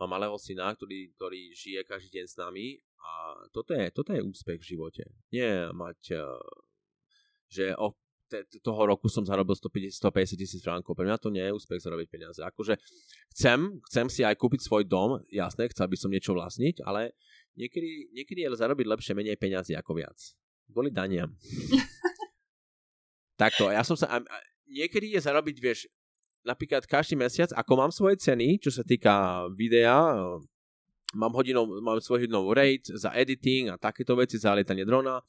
[0.00, 3.10] mám malého syna, ktorý, ktorý žije každý deň s nami a
[3.52, 5.04] toto je, toto je úspech v živote.
[5.36, 6.40] Nie mať, uh,
[7.52, 7.92] že oh,
[8.62, 10.94] toho roku som zarobil 150 tisíc frankov.
[10.94, 12.40] Pre mňa to nie je úspech zarobiť peniaze.
[12.44, 12.76] Akože
[13.32, 17.16] chcem, chcem si aj kúpiť svoj dom, jasné, chcel by som niečo vlastniť, ale
[17.56, 20.18] niekedy, niekedy je zarobiť lepšie menej peniazy ako viac.
[20.68, 21.26] Boli dania.
[23.40, 24.10] Takto, ja som sa...
[24.12, 24.36] A, a,
[24.68, 25.88] niekedy je zarobiť, vieš,
[26.44, 30.14] napríklad každý mesiac, ako mám svoje ceny, čo sa týka videa,
[31.16, 35.24] mám hodinou, mám svoj hodinový rate za editing a takéto veci, za lietanie drona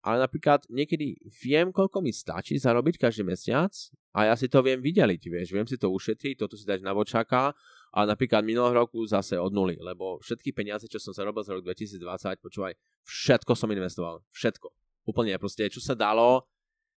[0.00, 3.72] ale napríklad niekedy viem, koľko mi stačí zarobiť každý mesiac
[4.16, 6.96] a ja si to viem vydeliť, vieš, viem si to ušetriť, toto si dať na
[6.96, 7.52] vočaka
[7.92, 11.68] a napríklad minulého roku zase od nuly, lebo všetky peniaze, čo som zarobil za rok
[11.68, 12.00] 2020,
[12.40, 12.72] počúvaj,
[13.04, 14.72] všetko som investoval, všetko.
[15.04, 16.48] Úplne, proste, čo sa dalo,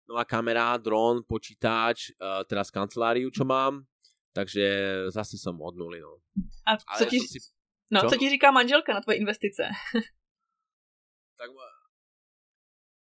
[0.04, 3.86] nová kamera, dron, počítač, uh, teraz kanceláriu, čo mám,
[4.36, 4.60] takže
[5.08, 6.20] zase som od nuly, no.
[6.68, 7.40] A co, ti, si...
[7.88, 9.72] no, co ti říká manželka na tvoje investice?
[11.40, 11.48] tak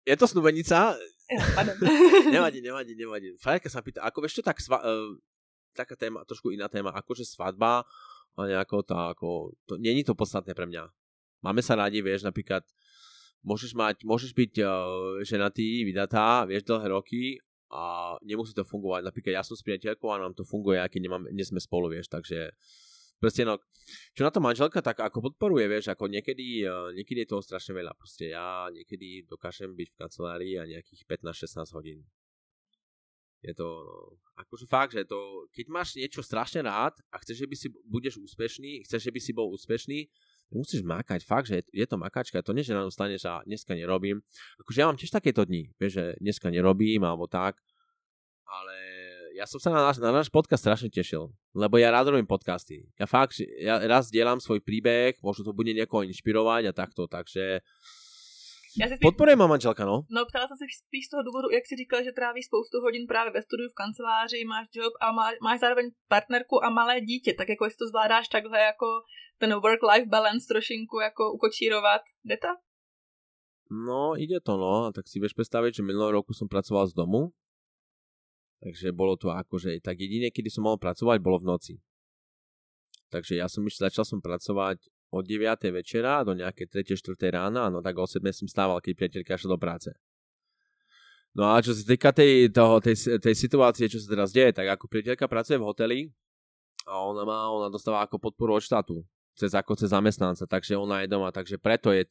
[0.05, 0.97] je to snúbenica?
[2.35, 3.29] nevadí, nevadí, nevadí.
[3.39, 5.15] Frajerka sa pýta, ako vieš čo, tak sva, uh,
[5.75, 7.87] taká téma, trošku iná téma, akože svadba
[8.35, 10.91] a nejako tá, ako, to, není to podstatné pre mňa.
[11.41, 12.67] Máme sa radi, vieš, napríklad
[13.47, 14.71] môžeš mať, môžeš byť uh,
[15.25, 17.39] ženatý, vydatá, vieš, dlhé roky
[17.71, 19.07] a nemusí to fungovať.
[19.07, 21.95] Napríklad ja som s priateľkou a nám to funguje, aj keď nemám, nie sme spolu,
[21.95, 22.51] vieš, takže
[23.21, 23.61] proste no,
[24.17, 27.77] čo na to manželka tak ako podporuje, vieš, ako niekedy, uh, niekedy je toho strašne
[27.77, 32.01] veľa, proste ja niekedy dokážem byť v kancelárii a nejakých 15-16 hodín.
[33.41, 37.49] Je to, no, akože fakt, že to, keď máš niečo strašne rád a chceš, že
[37.49, 40.13] by si budeš úspešný, chceš, že by si bol úspešný,
[40.53, 44.21] musíš makať, fakt, že je, to makačka, to nie, že nám stane, že dneska nerobím.
[44.61, 47.57] Akože ja mám tiež takéto dni, vieš, že dneska nerobím, alebo tak,
[49.41, 52.85] ja som sa na náš, na náš podcast strašne tešil, lebo ja rád robím podcasty.
[53.01, 57.65] Ja fakt, ja raz dielam svoj príbeh, možno to bude niekoho inšpirovať a takto, takže
[58.79, 60.07] já si Podporuje má manželka, no?
[60.11, 63.07] No, ptala jsem se spíš z toho důvodu, jak si říkal, že tráví spoustu hodin
[63.07, 67.35] právě ve studiu, v kanceláři, máš job a má, máš zároveň partnerku a malé dítě,
[67.35, 68.87] tak jako jestli to zvládáš takhle jako
[69.39, 72.49] ten work-life balance trošinku jako ukočírovat, jde to?
[73.71, 74.91] No, ide to, no.
[74.95, 77.31] Tak si vieš predstaviť, že minulého roku som pracoval z domu,
[78.61, 81.75] Takže bolo to akože, tak jedine, kedy som mohol pracovať, bolo v noci.
[83.09, 85.75] Takže ja som už začal som pracovať od 9.
[85.75, 86.95] večera do nejaké 3.
[86.95, 87.17] 4.
[87.35, 88.23] rána, no tak o 7.
[88.31, 89.91] som stával, keď priateľka šla do práce.
[91.35, 94.67] No a čo sa týka tej, toho, tej, tej situácie, čo sa teraz deje, tak
[94.67, 95.99] ako priateľka pracuje v hoteli
[96.87, 99.03] a ona má, ona dostáva ako podporu od štátu
[99.41, 102.05] cez ako cez zamestnanca, takže ona je doma, takže preto je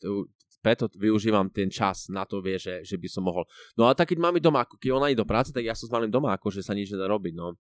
[0.60, 3.48] preto využívam ten čas na to, vie, že, že by som mohol.
[3.80, 5.88] No a tak keď máme doma, ako keď ona ide do práce, tak ja som
[5.88, 7.56] s malým doma, že sa nič nedá robiť, no.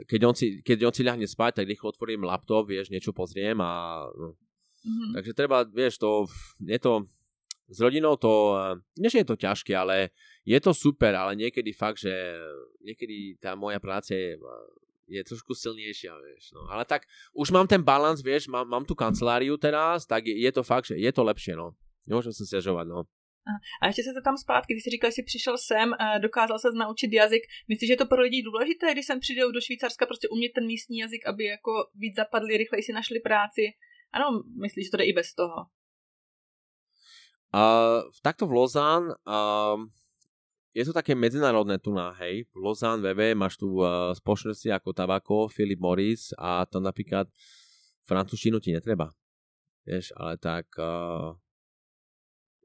[0.00, 3.60] Keď on, si, keď on si ľahne spať, tak rýchlo otvorím laptop, vieš, niečo pozriem
[3.60, 4.04] a...
[4.16, 4.34] No.
[4.80, 5.12] Mm-hmm.
[5.12, 6.24] Takže treba, vieš, to,
[6.64, 7.04] je to,
[7.68, 8.56] s rodinou to,
[8.96, 10.10] nie že je to ťažké, ale
[10.42, 12.12] je to super, ale niekedy fakt, že
[12.80, 14.40] niekedy tá moja práca je,
[15.04, 16.56] je trošku silnejšia, vieš.
[16.56, 16.64] No.
[16.72, 17.04] Ale tak
[17.36, 20.88] už mám ten balans, vieš, mám, mám tu kanceláriu teraz, tak je, je to fakt,
[20.88, 21.76] že je to lepšie, no.
[22.10, 23.06] Nemôžem sa stiažovať, no.
[23.82, 27.12] A ještě se tam zpátky, když jsi říkal, že jsi přišel sem, dokázal se naučit
[27.12, 27.42] jazyk.
[27.68, 30.66] Myslíš, že je to pro lidi důležité, když sem přijdou do Švýcarska, prostě umět ten
[30.66, 33.62] místní jazyk, aby jako víc zapadli, rychleji si našli práci?
[34.12, 35.66] Ano, myslíš, že to jde i bez toho?
[37.54, 39.82] Uh, takto v Lozán uh,
[40.70, 44.94] je to také medzinárodné tu na, hej, v Lausanne, VV, máš tu uh, spoločnosti ako
[44.94, 47.26] Tabako, Philip Morris a to napríklad
[48.06, 49.10] francúzštinu ti netreba.
[49.82, 51.34] Vieš, ale tak uh,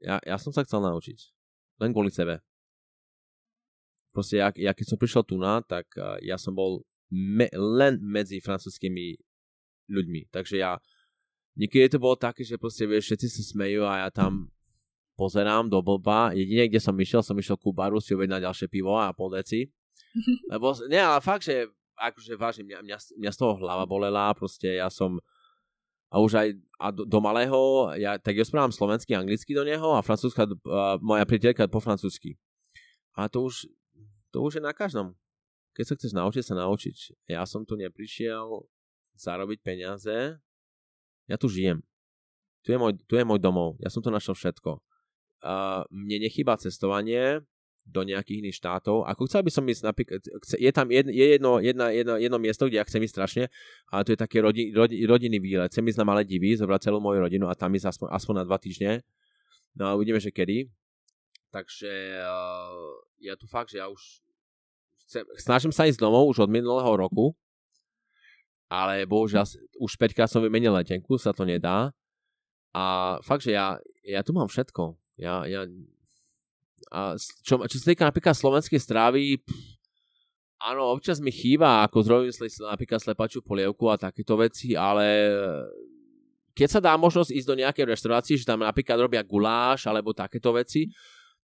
[0.00, 1.18] ja, ja som sa chcel naučiť.
[1.80, 2.40] Len kvôli sebe.
[4.12, 6.80] Proste ja, ja keď som prišiel tu na, tak uh, ja som bol
[7.12, 9.20] me, len medzi francúzskými
[9.92, 10.32] ľuďmi.
[10.32, 10.80] Takže ja
[11.56, 14.48] niekedy to bolo také, že proste vieš, všetci sa smejú a ja tam
[15.20, 16.32] pozerám do blba.
[16.32, 19.68] Jedine, kde som išiel, som išiel ku baru si objednať ďalšie pivo a pol deci.
[20.52, 24.76] Lebo, nie, ale fakt, že akože vážne, mňa, mňa, mňa z toho hlava bolela, proste
[24.76, 25.16] ja som
[26.12, 29.96] a už aj a do, do malého, ja tak ja správam slovensky, anglicky do neho
[29.96, 32.36] a francúzska, uh, moja priateľka po francúzsky.
[33.16, 33.64] A to už,
[34.28, 35.16] to už je na každom.
[35.72, 36.96] Keď sa chceš naučiť, sa naučiť.
[37.32, 38.44] Ja som tu neprišiel
[39.16, 40.36] zarobiť peniaze,
[41.26, 41.80] ja tu žijem.
[42.60, 44.84] Tu je môj, tu je môj domov, ja som tu našiel všetko
[45.90, 47.44] mne nechýba cestovanie
[47.86, 49.06] do nejakých iných štátov.
[49.06, 52.66] Ako chcel by som ísť napríklad, je tam jedno, je jedno, jedna, jedno, jedno miesto,
[52.66, 53.44] kde ja chcem ísť strašne,
[53.94, 55.70] a to je také rodi, rodi, rodinný výlet.
[55.70, 58.44] Chcem ísť na malé divy, zobrať celú moju rodinu a tam ísť aspoň, aspoň na
[58.44, 59.06] dva týždne.
[59.78, 60.66] No a uvidíme, že kedy.
[61.54, 62.90] Takže uh,
[63.22, 64.02] ja tu fakt, že ja už
[65.06, 67.38] chcem, snažím sa ísť domov už od minulého roku,
[68.66, 69.46] ale bohužiaľ
[69.78, 71.94] už 5 krát som vymenil letenku, sa to nedá.
[72.76, 75.64] A fakt, že ja, ja tu mám všetko ja, ja,
[76.92, 79.42] a čo, čo sa týka napríklad slovenskej strávy,
[80.62, 85.34] áno, občas mi chýba, ako zrobím napríklad slepačú polievku a takéto veci, ale
[86.56, 90.56] keď sa dá možnosť ísť do nejakej reštaurácie, že tam napríklad robia guláš alebo takéto
[90.56, 90.88] veci,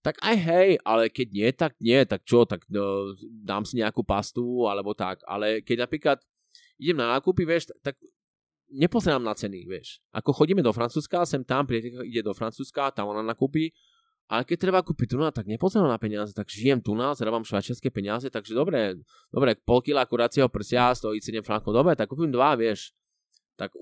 [0.02, 4.02] tak aj hej, ale keď nie, tak nie, tak čo, tak no, dám si nejakú
[4.02, 6.18] pastu alebo tak, ale keď napríklad
[6.80, 7.94] idem na nákupy, vieš, tak
[8.72, 10.02] nepozerám na ceny, vieš.
[10.10, 13.70] Ako chodíme do Francúzska, sem tam, priateľka ide do Francúzska, tam ona nakúpi,
[14.30, 17.44] ale keď treba kúpiť tu na, tak nepozerám na peniaze, tak žijem tu na, zarábam
[17.44, 22.32] švajčiarske peniaze, takže dobre, dobre, pol kila kuracieho prsia stojí 7 frankov, dobre, tak kúpim
[22.32, 22.96] dva, vieš.
[23.60, 23.76] Tak,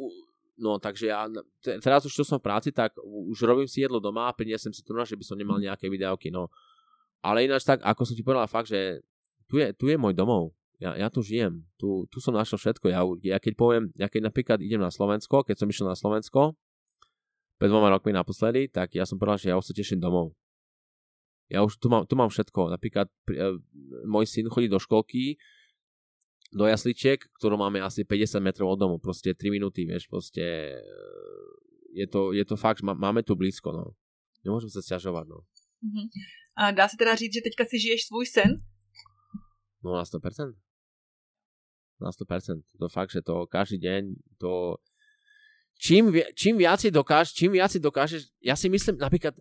[0.59, 1.29] no, takže ja,
[1.63, 4.83] teraz už čo som v práci, tak už robím si jedlo doma a priniesem si
[4.83, 6.51] tu na, že by som nemal nejaké videoky, no.
[7.21, 9.05] Ale ináč tak, ako som ti povedal, fakt, že
[9.47, 12.89] tu je, tu je môj domov ja, ja tu žijem, tu, tu som našiel všetko.
[12.89, 16.57] Ja, ja keď poviem, ja keď napríklad idem na Slovensko, keď som išiel na Slovensko,
[17.61, 20.33] pred dvoma rokmi naposledy, tak ja som povedal, že ja už sa teším domov.
[21.53, 22.73] Ja už tu mám, tu mám všetko.
[22.73, 23.61] Napríklad uh,
[24.09, 25.37] môj syn chodí do školky,
[26.57, 31.51] do jasličiek, ktorú máme asi 50 metrov od domu, proste 3 minúty, vieš, proste uh,
[31.93, 33.93] je to, je to fakt, máme tu blízko, no.
[34.41, 35.45] Nemôžem sa sťažovať, no.
[35.85, 36.07] Uh-huh.
[36.57, 38.51] A dá se teda říct, že teďka si žiješ svůj sen?
[39.85, 40.57] No na 100%
[42.01, 42.65] na 100%.
[42.81, 44.03] To fakt, že to každý deň,
[44.41, 44.81] to
[45.81, 49.33] čím, čím viac dokážeš, čím viac dokážeš, ja si myslím napríklad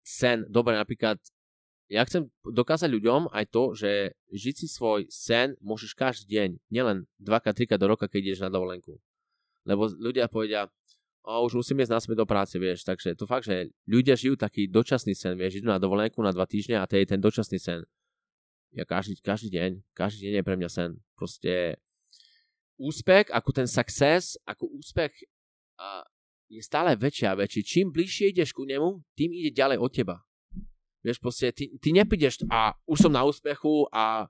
[0.00, 1.20] sen, dobre, napríklad
[1.92, 7.04] ja chcem dokázať ľuďom aj to, že žiť si svoj sen môžeš každý deň, nielen
[7.20, 8.96] 2-3 do roka, keď ideš na dovolenku.
[9.68, 10.72] Lebo ľudia povedia,
[11.20, 14.64] o, už musím ísť naspäť do práce, vieš, takže to fakt, že ľudia žijú taký
[14.72, 17.84] dočasný sen, vieš, idú na dovolenku na 2 týždne a to je ten dočasný sen
[18.74, 20.90] ja každý, každý deň, každý deň je pre mňa sen.
[21.14, 21.78] Proste
[22.78, 25.12] úspech, ako ten success, ako úspech
[25.78, 26.02] uh,
[26.50, 27.60] je stále väčší a väčší.
[27.64, 30.16] Čím bližšie ideš ku nemu, tým ide ďalej od teba.
[31.04, 34.24] Vieš, proste, ty, ty nepídeš a už som na úspechu a,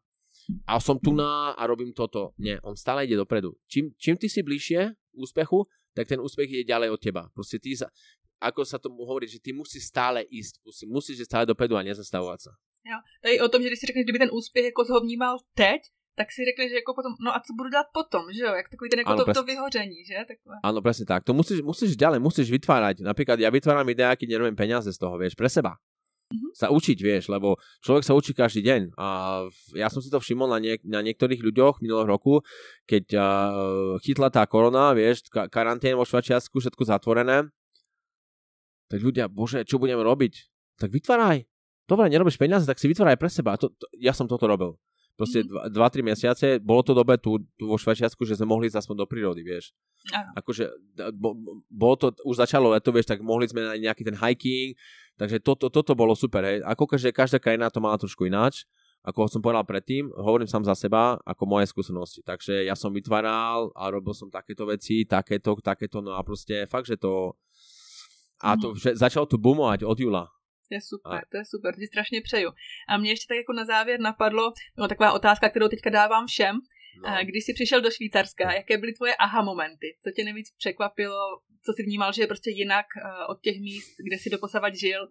[0.66, 2.34] a som tu na a robím toto.
[2.34, 3.54] Nie, on stále ide dopredu.
[3.70, 7.22] Čím, čím ty si bližšie úspechu, tak ten úspech ide ďalej od teba.
[7.30, 7.86] Proste ty sa,
[8.42, 12.50] ako sa tomu hovorí, že ty musíš stále ísť, musíš, musíš stále dopredu a nezastavovať
[12.50, 12.52] sa.
[12.84, 12.98] Jo.
[13.22, 15.80] Tady o tom, že když si řekneš, kdyby ten úspěch jako ho vnímal teď,
[16.14, 18.68] tak si řekneš, že jako potom, no a co budu dělat potom, že jo, jak
[18.68, 20.14] takový ten jako ano, to, to vyhoření, že?
[20.28, 20.56] Takové.
[20.62, 21.26] Áno, presne tak.
[21.26, 23.02] To musíš, musíš ďalej, musíš vytvárať.
[23.02, 25.74] Napríklad ja vytváram ideá, keď nerobím peniaze z toho, vieš, pre seba.
[26.30, 26.50] Mm-hmm.
[26.54, 28.80] Sa učiť, vieš, lebo človek sa učí každý deň.
[28.94, 29.06] A
[29.74, 32.40] ja som si to všimol na, niek- na niektorých ľuďoch minulého roku,
[32.86, 33.24] keď uh,
[34.00, 37.50] chytla tá korona, vieš, ka- karantén vo Švačiasku, všetko zatvorené.
[38.88, 40.34] Tak ľudia, bože, čo budeme robiť?
[40.78, 41.44] Tak vytváraj
[41.84, 43.56] dobre, nerobíš peniaze, tak si vytváraj pre seba.
[43.60, 44.76] To, to, ja som toto robil.
[45.14, 46.02] Proste 2-3 mm.
[46.02, 49.46] mesiace, bolo to dobe tu, tu vo Švajčiarsku, že sme mohli ísť aspoň do prírody,
[49.46, 49.70] vieš.
[50.10, 50.34] Aha.
[50.42, 50.74] Akože,
[51.14, 51.38] bo,
[51.70, 54.74] bolo to, už začalo leto, vieš, tak mohli sme na nejaký ten hiking,
[55.14, 56.66] takže toto, toto bolo super, hej.
[56.66, 58.66] Ako každá, každá krajina to mala trošku ináč,
[59.06, 62.24] ako som povedal predtým, hovorím sám za seba, ako moje skúsenosti.
[62.24, 66.90] Takže ja som vytváral a robil som takéto veci, takéto, takéto, no a proste fakt,
[66.90, 67.36] že to...
[68.42, 70.24] A to, že začalo tu boomovať od júla.
[70.68, 72.50] To je super, to je super, ti strašně přeju.
[72.88, 76.56] A mě ještě tak jako na závěr napadlo, no taková otázka, kterou teďka dávám všem.
[77.02, 77.24] No.
[77.24, 79.96] Když jsi přišel do Švýcarska, jaké byly tvoje aha momenty?
[80.04, 81.18] Co tě nejvíc překvapilo?
[81.64, 82.86] Co jsi vnímal, že je prostě jinak
[83.28, 85.08] od těch míst, kde jsi doposavaď žil?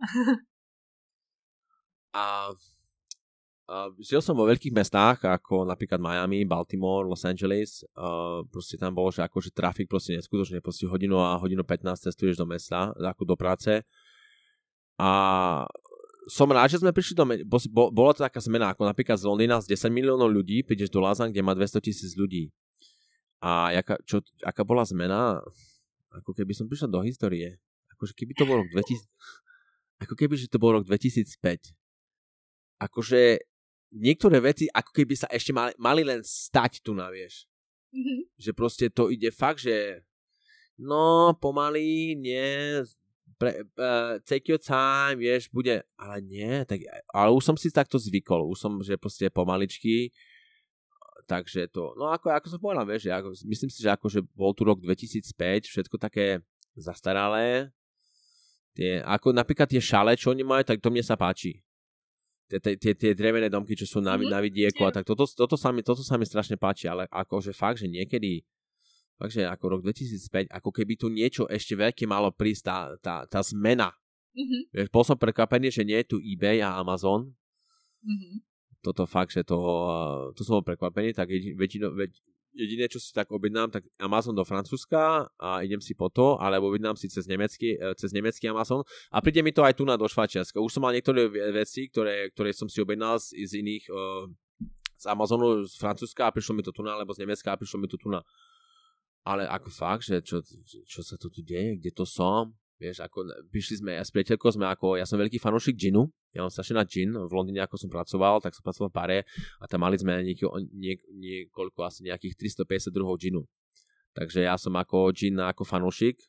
[2.14, 2.50] A
[3.64, 7.88] Uh, žil som vo veľkých mestách, ako napríklad Miami, Baltimore, Los Angeles.
[7.96, 12.36] Uh, proste tam bolo, že akože trafik proste neskutočne, proste hodinu a hodinu 15 cestuješ
[12.36, 13.88] do mesta, ako do práce.
[15.00, 15.10] A
[16.28, 17.24] som rád, že sme prišli do...
[17.68, 21.04] Bo, bola to taká zmena, ako napríklad z Londýna z 10 miliónov ľudí, prídeš do
[21.04, 22.52] Lazan, kde má 200 tisíc ľudí.
[23.44, 25.44] A jaká, čo, aká bola zmena?
[26.16, 27.60] Ako keby som prišiel do histórie.
[27.92, 29.04] Akože keby to bol rok 2000...
[30.04, 31.76] Ako keby, že to bol rok 2005.
[32.80, 33.40] Akože
[33.94, 37.46] niektoré veci ako keby sa ešte mali, mali len stať tu na, vieš.
[37.94, 38.20] Mm-hmm.
[38.42, 40.02] Že proste to ide fakt, že
[40.82, 42.82] no pomaly, nie,
[43.38, 48.00] pre, uh, take your time, vieš, bude, ale nie, tak, ale už som si takto
[48.00, 50.14] zvykol, už som, že proste pomaličky,
[51.26, 54.64] takže to, no ako, ako som povedal, vieš, ako, myslím si, že akože bol tu
[54.68, 56.40] rok 2005, všetko také
[56.78, 57.70] zastaralé,
[58.74, 61.64] tie, ako napríklad tie šale, čo oni majú, tak to mne sa páči
[62.60, 64.30] tie, tie drevené domky, čo sú na, mm-hmm.
[64.30, 67.56] na vidieku a tak toto, toto, sa mi, toto sa mi strašne páči, ale akože
[67.56, 68.44] fakt, že niekedy
[69.18, 73.16] fakt, že ako rok 2005, ako keby tu niečo ešte veľké malo prísť, tá, tá,
[73.30, 73.94] tá zmena.
[74.34, 74.90] Mm-hmm.
[74.90, 77.30] Bol som prekvapený, že nie je tu eBay a Amazon.
[78.02, 78.36] Mm-hmm.
[78.84, 79.58] Toto fakt, že to,
[80.36, 82.20] to som bol prekvapený, tak väčšinou, väč,
[82.54, 86.70] jediné, čo si tak objednám, tak Amazon do Francúzska a idem si po to, alebo
[86.70, 89.98] objednám si cez nemecký, e, cez nemecký Amazon a príde mi to aj tu na
[89.98, 90.62] do Švajčiarska.
[90.62, 94.30] Už som mal niektoré veci, ktoré, ktoré som si objednal z, z iných, uh,
[95.02, 97.82] z Amazonu z Francúzska a prišlo mi to tu na, alebo z Nemecka a prišlo
[97.82, 98.22] mi to tu na.
[99.24, 100.44] Ale ako fakt, že čo,
[100.84, 102.52] čo sa to tu deje, kde to som,
[102.84, 106.04] Vieš, ako prišli sme, ja s priateľkou sme ako, ja som veľký fanúšik džinu,
[106.36, 109.18] ja mám strašne na džin, v Londýne ako som pracoval, tak som pracoval v pare
[109.62, 113.40] a tam mali sme niekoľko, nie, niekoľko asi nejakých 350 druhov džinu.
[114.18, 116.20] Takže ja som ako džin, ako fanúšik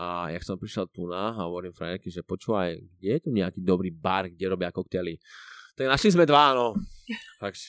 [0.00, 3.60] a jak som prišiel tu na a hovorím frajerky, že počúvaj, kde je tu nejaký
[3.60, 5.20] dobrý bar, kde robia koktely.
[5.76, 6.72] Tak našli sme dva, no.
[7.44, 7.66] Takže...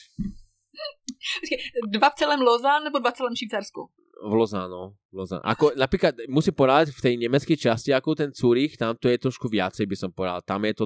[1.90, 3.92] Dva v celém Lozán nebo dva v celém Švýcarsku?
[4.16, 4.96] V Lozano.
[5.12, 5.44] Lozano.
[5.44, 9.48] Ako, napríklad, musím povedať, v tej nemeckej časti, ako ten Zurich, tam to je trošku
[9.52, 10.40] viacej, by som povedal.
[10.40, 10.84] Tam je to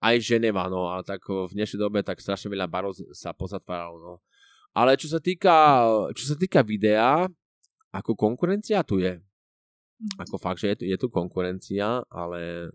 [0.00, 4.14] aj Ženeva, no, ale tak v dnešnej dobe tak strašne veľa barov sa pozatváralo, no.
[4.72, 5.84] Ale čo sa týka,
[6.16, 7.28] čo sa týka videa,
[7.90, 9.18] ako konkurencia tu je.
[10.00, 10.16] Mhm.
[10.24, 12.72] Ako fakt, že je tu, je tu konkurencia, ale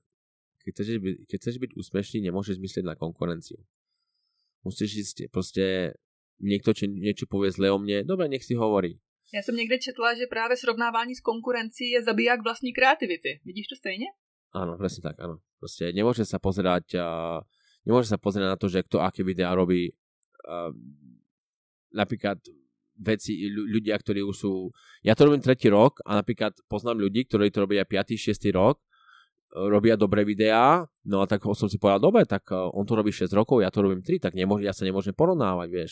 [0.62, 3.58] keď chceš, byť, keď chceš byť úspešný, nemôžeš myslieť na konkurenciu.
[4.65, 5.94] Musíš ísť, proste
[6.41, 8.98] niekto či niečo povie zle o mne, dobre, nech si hovorí
[9.34, 13.42] já jsem někde četla, že právě srovnávání s konkurencí je zabiják vlastní kreativity.
[13.46, 14.06] Vidíš to stejně?
[14.56, 15.44] Áno, presne tak, áno.
[15.60, 17.44] Proste nemôže sa pozerať, uh,
[17.84, 19.92] nemôže sa pozerať na to, že kto aké videá robí.
[21.92, 22.40] Napríklad
[22.96, 24.72] veci, ľudia, ktorí už sú...
[25.04, 28.16] Ja to robím tretí rok a napríklad poznám ľudí, ktorí to robia 5.
[28.16, 28.56] 6.
[28.56, 28.80] rok,
[29.52, 33.32] robia dobré videá, no a tak som si povedal, dobre, tak on to robí 6
[33.36, 35.92] rokov, ja to robím 3, tak nemôže, ja sa nemôžem porovnávať, vieš.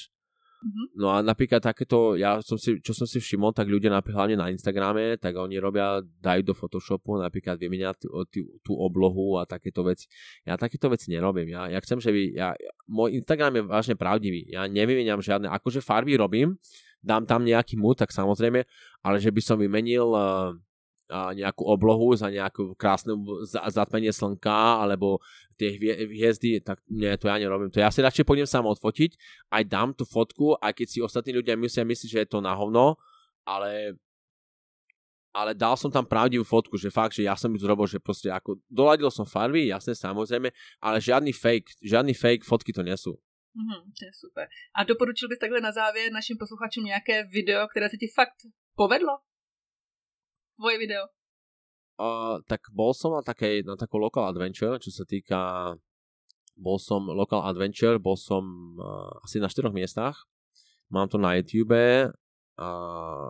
[0.63, 0.86] Mm-hmm.
[0.95, 4.39] No a napríklad takéto, ja som si, čo som si všimol, tak ľudia napríklad hlavne
[4.39, 8.08] na Instagrame, tak oni robia, dajú do Photoshopu napríklad vymeniať
[8.63, 10.08] tú, oblohu a takéto veci.
[10.47, 11.52] Ja takéto veci nerobím.
[11.52, 12.56] Ja, ja chcem, že vy, ja,
[12.88, 14.47] môj Instagram je vážne pravdivý.
[14.47, 16.56] Ja nevymeniam žiadne, akože farby robím,
[17.04, 18.63] dám tam nejaký mood, tak samozrejme,
[19.04, 20.56] ale že by som vymenil uh,
[21.13, 25.21] nejakú oblohu za nejakú krásnu zatmenie slnka alebo
[25.56, 27.69] tie hviezdy, tak nie, to ja nerobím.
[27.69, 29.15] To ja si radšej pôjdem sám odfotiť,
[29.54, 32.58] aj dám tú fotku, aj keď si ostatní ľudia myslia, myslí, že je to na
[32.58, 32.97] hovno,
[33.45, 33.97] ale
[35.34, 38.30] ale dal som tam pravdivú fotku, že fakt, že ja som ju zrobil, že proste
[38.30, 43.17] ako doladil som farby, jasne, samozrejme, ale žiadny fake, žiadny fake fotky to nesú.
[43.54, 44.45] Mm-hmm, to je super.
[44.78, 48.38] A doporučil bys takhle na závěr našim posluchačům nějaké video, které se ti fakt
[48.76, 49.13] povedlo?
[50.63, 51.12] Tvoje video.
[51.99, 55.76] Uh, tak bol som na, takej, na takú local adventure, čo sa týka
[56.56, 60.23] bol som local adventure, bol som uh, asi na štyroch miestach.
[60.88, 63.28] Mám to na YouTube uh,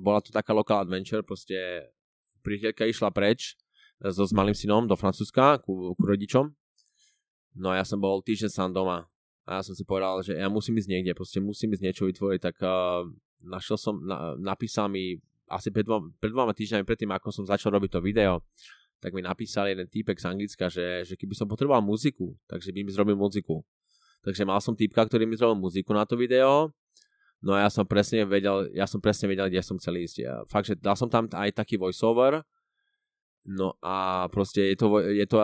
[0.00, 1.92] bola to taká local adventure, proste
[2.40, 3.52] priateľka išla preč
[4.00, 6.56] so s malým synom do Francúzska ku, ku rodičom.
[7.60, 9.12] No a ja som bol týždeň sám doma.
[9.44, 12.40] A ja som si povedal, že ja musím ísť niekde, proste musím ísť niečo vytvoriť,
[12.40, 13.04] tak uh,
[13.44, 15.20] našiel som, na, napísal mi
[15.52, 18.40] asi pred, dvoma, pred dvoma týždňami predtým, ako som začal robiť to video,
[19.02, 22.80] tak mi napísal jeden týpek z Anglicka, že, že keby som potreboval muziku, takže by
[22.86, 23.60] mi zrobil muziku.
[24.22, 26.70] Takže mal som týpka, ktorý mi zrobil muziku na to video,
[27.42, 30.16] no a ja som presne vedel, ja som presne vedel, kde som chcel ísť.
[30.22, 32.46] Ja, fakt, že dal som tam aj taký voiceover,
[33.42, 35.42] no a proste je to, je to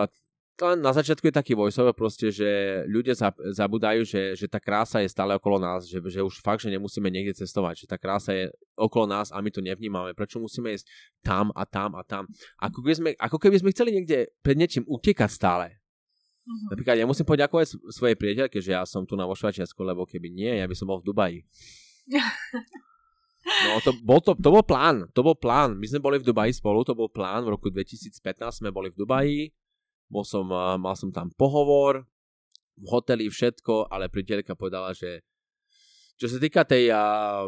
[0.59, 3.15] na začiatku je taký voiceover proste, že ľudia
[3.55, 7.07] zabudajú, že, že tá krása je stále okolo nás, že, že už fakt, že nemusíme
[7.07, 8.45] niekde cestovať, že tá krása je
[8.75, 10.11] okolo nás a my to nevnímame.
[10.11, 10.87] Prečo musíme ísť
[11.23, 12.27] tam a tam a tam?
[12.59, 15.79] Ako keby sme, ako keby sme chceli niekde pred niečím utekať stále.
[16.43, 16.75] Uh-huh.
[16.75, 20.27] Napríklad ja musím poďakovať svojej priateľke, že ja som tu na vo Švajčiarsku, lebo keby
[20.27, 21.39] nie, ja by som bol v Dubaji.
[23.49, 25.73] No to bol, to, to bol plán, to bol plán.
[25.79, 27.47] My sme boli v Dubaji spolu, to bol plán.
[27.47, 29.39] V roku 2015 sme boli v Dubaji,
[30.09, 32.09] bol som, mal som tam pohovor,
[32.79, 35.21] v hoteli všetko, ale priateľka povedala, že
[36.19, 37.47] čo sa týka tej uh,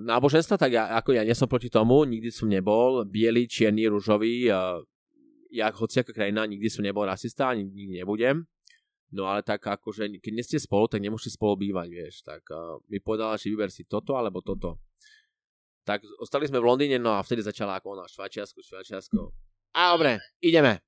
[0.00, 4.48] náboženstva, tak ja, ako ja nie som proti tomu, nikdy som nebol biely, čierny, rúžový,
[4.48, 4.80] uh,
[5.52, 8.48] ja hociaká krajina, nikdy som nebol rasista, ani nikdy nebudem.
[9.12, 12.14] No ale tak akože, keď nie ste spolu, tak nemôžete spolu bývať, vieš.
[12.24, 14.80] Tak uh, mi povedala, že vyber si toto alebo toto.
[15.84, 19.20] Tak ostali sme v Londýne, no a vtedy začala ako ona, Švajčiarsko, Švajčiarsko.
[19.76, 20.87] A dobre, ideme.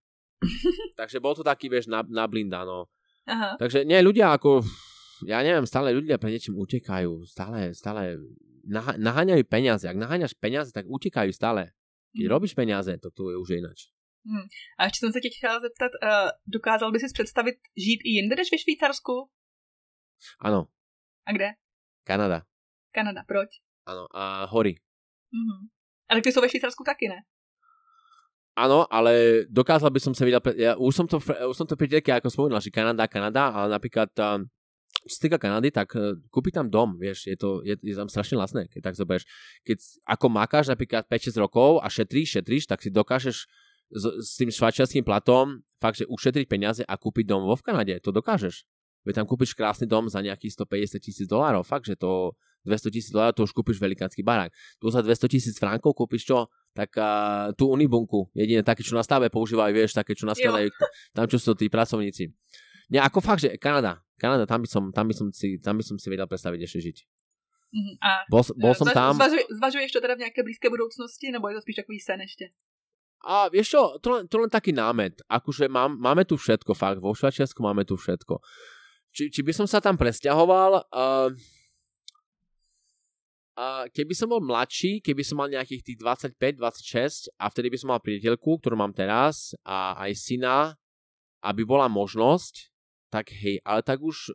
[1.00, 2.88] Takže bol to taký, vieš, na, na blinda, no.
[3.28, 3.56] Aha.
[3.60, 4.64] Takže nie, ľudia ako
[5.26, 8.16] ja neviem, stále ľudia pre niečím utekajú, stále, stále
[8.64, 9.84] nah- naháňajú peniaze.
[9.84, 11.76] Ak naháňaš peniaze, tak utekajú stále.
[12.16, 12.32] Keď mm.
[12.32, 13.92] robíš peniaze, to tu je už inač.
[14.20, 14.44] Hmm.
[14.78, 18.36] A ještě jsem se tě chtěla zeptat, uh, dokázal by si představit žít i jinde
[18.36, 19.30] než ve Švýcarsku?
[20.40, 20.68] Ano.
[21.26, 21.48] A kde?
[22.04, 22.42] Kanada.
[22.92, 23.48] Kanada, proč?
[23.86, 24.74] Ano, a hory.
[25.32, 25.68] Mm-hmm.
[26.08, 27.16] Ale ty jsou ve Švýcarsku taky, ne?
[28.58, 32.02] Áno, ale dokázal by som sa vydať, ja už som to, už som to pri
[32.02, 34.42] ako spomínal, že Kanada, Kanada, ale napríklad uh,
[35.06, 38.10] čo sa týka Kanady, tak uh, kúpi tam dom, vieš, je, to, je, je tam
[38.10, 39.24] strašne lacné, keď tak zoberieš.
[39.64, 43.46] Keď ako makáš napríklad 5-6 rokov a šetríš, šetríš, tak si dokážeš
[43.90, 47.96] s, s tým švajčiarským platom fakt, že ušetriť peniaze a kúpiť dom vo v Kanade,
[48.04, 48.68] to dokážeš.
[49.08, 53.10] Veď tam kúpiš krásny dom za nejakých 150 tisíc dolárov, fakt, že to 200 tisíc
[53.10, 54.52] dolárov, to už kúpiš velikánsky barák.
[54.76, 56.52] Tu za 200 tisíc frankov kúpiš čo?
[56.76, 60.70] Tak uh, tú unibunku, jedine také, čo na stave používajú, vieš, také, čo naskladajú,
[61.16, 62.30] tam, čo sú tí pracovníci.
[62.90, 65.84] Nie, ako fakt, že Kanada, Kanada, tam by som, tam by som, si, tam by
[65.86, 66.96] som si vedel predstaviť ešte žiť.
[67.70, 67.94] Uh-huh.
[68.02, 69.12] A bol, bol som zvaž, tam.
[69.14, 72.50] Zvažuje, zvažuješ to teda v nejaké blízké budoucnosti, nebo je to spíš takový sen ešte?
[73.20, 75.20] A vieš čo, to len, to len taký námet.
[75.28, 76.98] Akože mám, máme tu všetko, fakt.
[76.98, 78.40] Vo Švačiarsku máme tu všetko.
[79.12, 80.90] Či, či by som sa tam presťahoval...
[80.90, 81.34] Uh,
[83.56, 87.88] uh, keby som bol mladší, keby som mal nejakých tých 25-26 a vtedy by som
[87.94, 90.76] mal priateľku, ktorú mám teraz a aj syna,
[91.40, 92.70] aby bola možnosť,
[93.10, 94.30] tak hej, ale tak už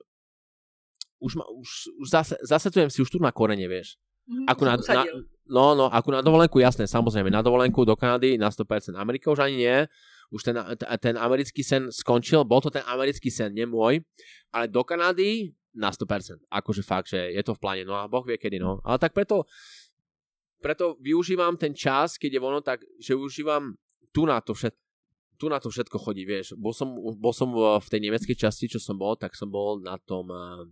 [1.25, 3.97] už, ma, už, už zase, zasetujem si už tu na korene, vieš.
[4.27, 5.03] Mm, ako na, na,
[5.47, 8.93] no, no, ako na dovolenku, jasné, samozrejme, na dovolenku do Kanady na 100%.
[8.97, 9.77] Amerika už ani nie,
[10.33, 10.57] už ten,
[11.01, 14.01] ten americký sen skončil, bol to ten americký sen, nie môj,
[14.49, 16.47] ale do Kanady na 100%.
[16.47, 18.79] Akože fakt, že je to v pláne, no a Boh vie kedy, no.
[18.81, 19.43] Ale tak preto,
[20.63, 23.75] preto využívam ten čas, keď je vono, tak, že využívam
[24.15, 24.85] tu na to všetko
[25.35, 26.55] tu na to všetko chodí, vieš.
[26.55, 29.99] Bol som, bol som v tej nemeckej časti, čo som bol, tak som bol na
[29.99, 30.63] tom uh,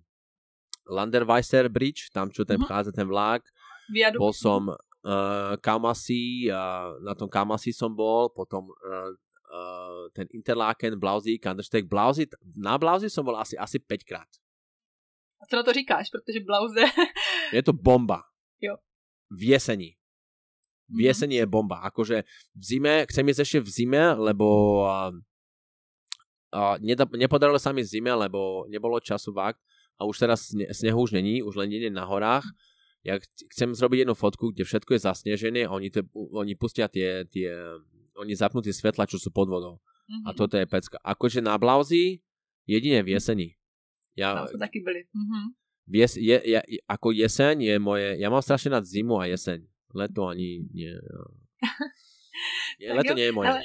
[0.88, 2.91] Landerweiser Bridge, tam čo ten uh-huh.
[2.95, 3.43] ten vlak.
[3.91, 4.24] Viadukt.
[4.24, 9.12] Bol som uh, Kamasi, uh, na tom Kamasi som bol, potom uh,
[9.51, 14.32] uh, ten Interlaken, Blausi, Kandersteg, Blausi, na Blausi som bol asi, asi 5 krát.
[15.43, 16.87] A co na to říkáš, protože Blauze...
[17.53, 18.23] je to bomba.
[18.61, 18.79] Jo.
[19.27, 19.99] V jeseni
[20.93, 21.05] v mhm.
[21.09, 21.81] jeseni je bomba.
[21.89, 22.23] Akože
[22.53, 24.47] v zime, chcem ísť ešte v zime, lebo
[24.85, 25.09] a,
[26.53, 29.59] a, neda, nepodarilo sa mi v zime, lebo nebolo času vakt
[29.97, 32.45] a už teraz sne, snehu už není, už len nie na horách.
[33.03, 33.19] Ja
[33.51, 37.51] chcem zrobiť jednu fotku, kde všetko je zasnežené a oni, te, oni pustia tie, tie,
[38.15, 39.83] oni zapnú tie svetla, čo sú pod vodou.
[40.07, 40.23] Mm-hmm.
[40.23, 40.37] A mhm.
[40.37, 40.97] toto je pecka.
[41.03, 42.23] Akože na Blauzi
[42.63, 43.59] jedine v jeseni.
[44.16, 45.09] Ja, no, taky byli.
[45.09, 45.45] Mm-hmm.
[45.88, 49.68] Jes, je, je, ako jeseň je moje, ja mám strašne nad zimu a jeseň.
[49.93, 50.93] Leto ani nie.
[52.80, 53.49] nie leto jo, nie je moje.
[53.49, 53.61] Ale,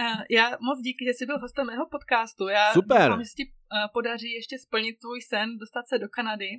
[0.00, 2.48] uh, já moc díky, že jsi byl hostem mého podcastu.
[2.48, 3.08] Já Super.
[3.08, 3.52] doufám, že ti uh,
[3.92, 6.52] podaří ještě splnit tvůj sen, dostat se do Kanady.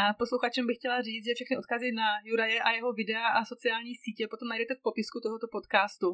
[0.00, 3.94] A posluchačům bych chtěla říct, že všechny odkazy na Juraje a jeho videa a sociální
[3.94, 6.08] sítě potom najdete v popisku tohoto podcastu.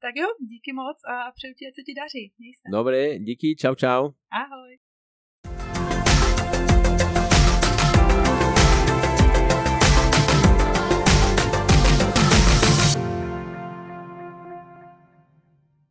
[0.00, 2.24] Tak jo, díky moc a přeju ti, ať se ti daří.
[2.38, 2.66] Měj se.
[2.78, 4.02] Dobré, díky, čau čau.
[4.30, 4.85] Ahoj.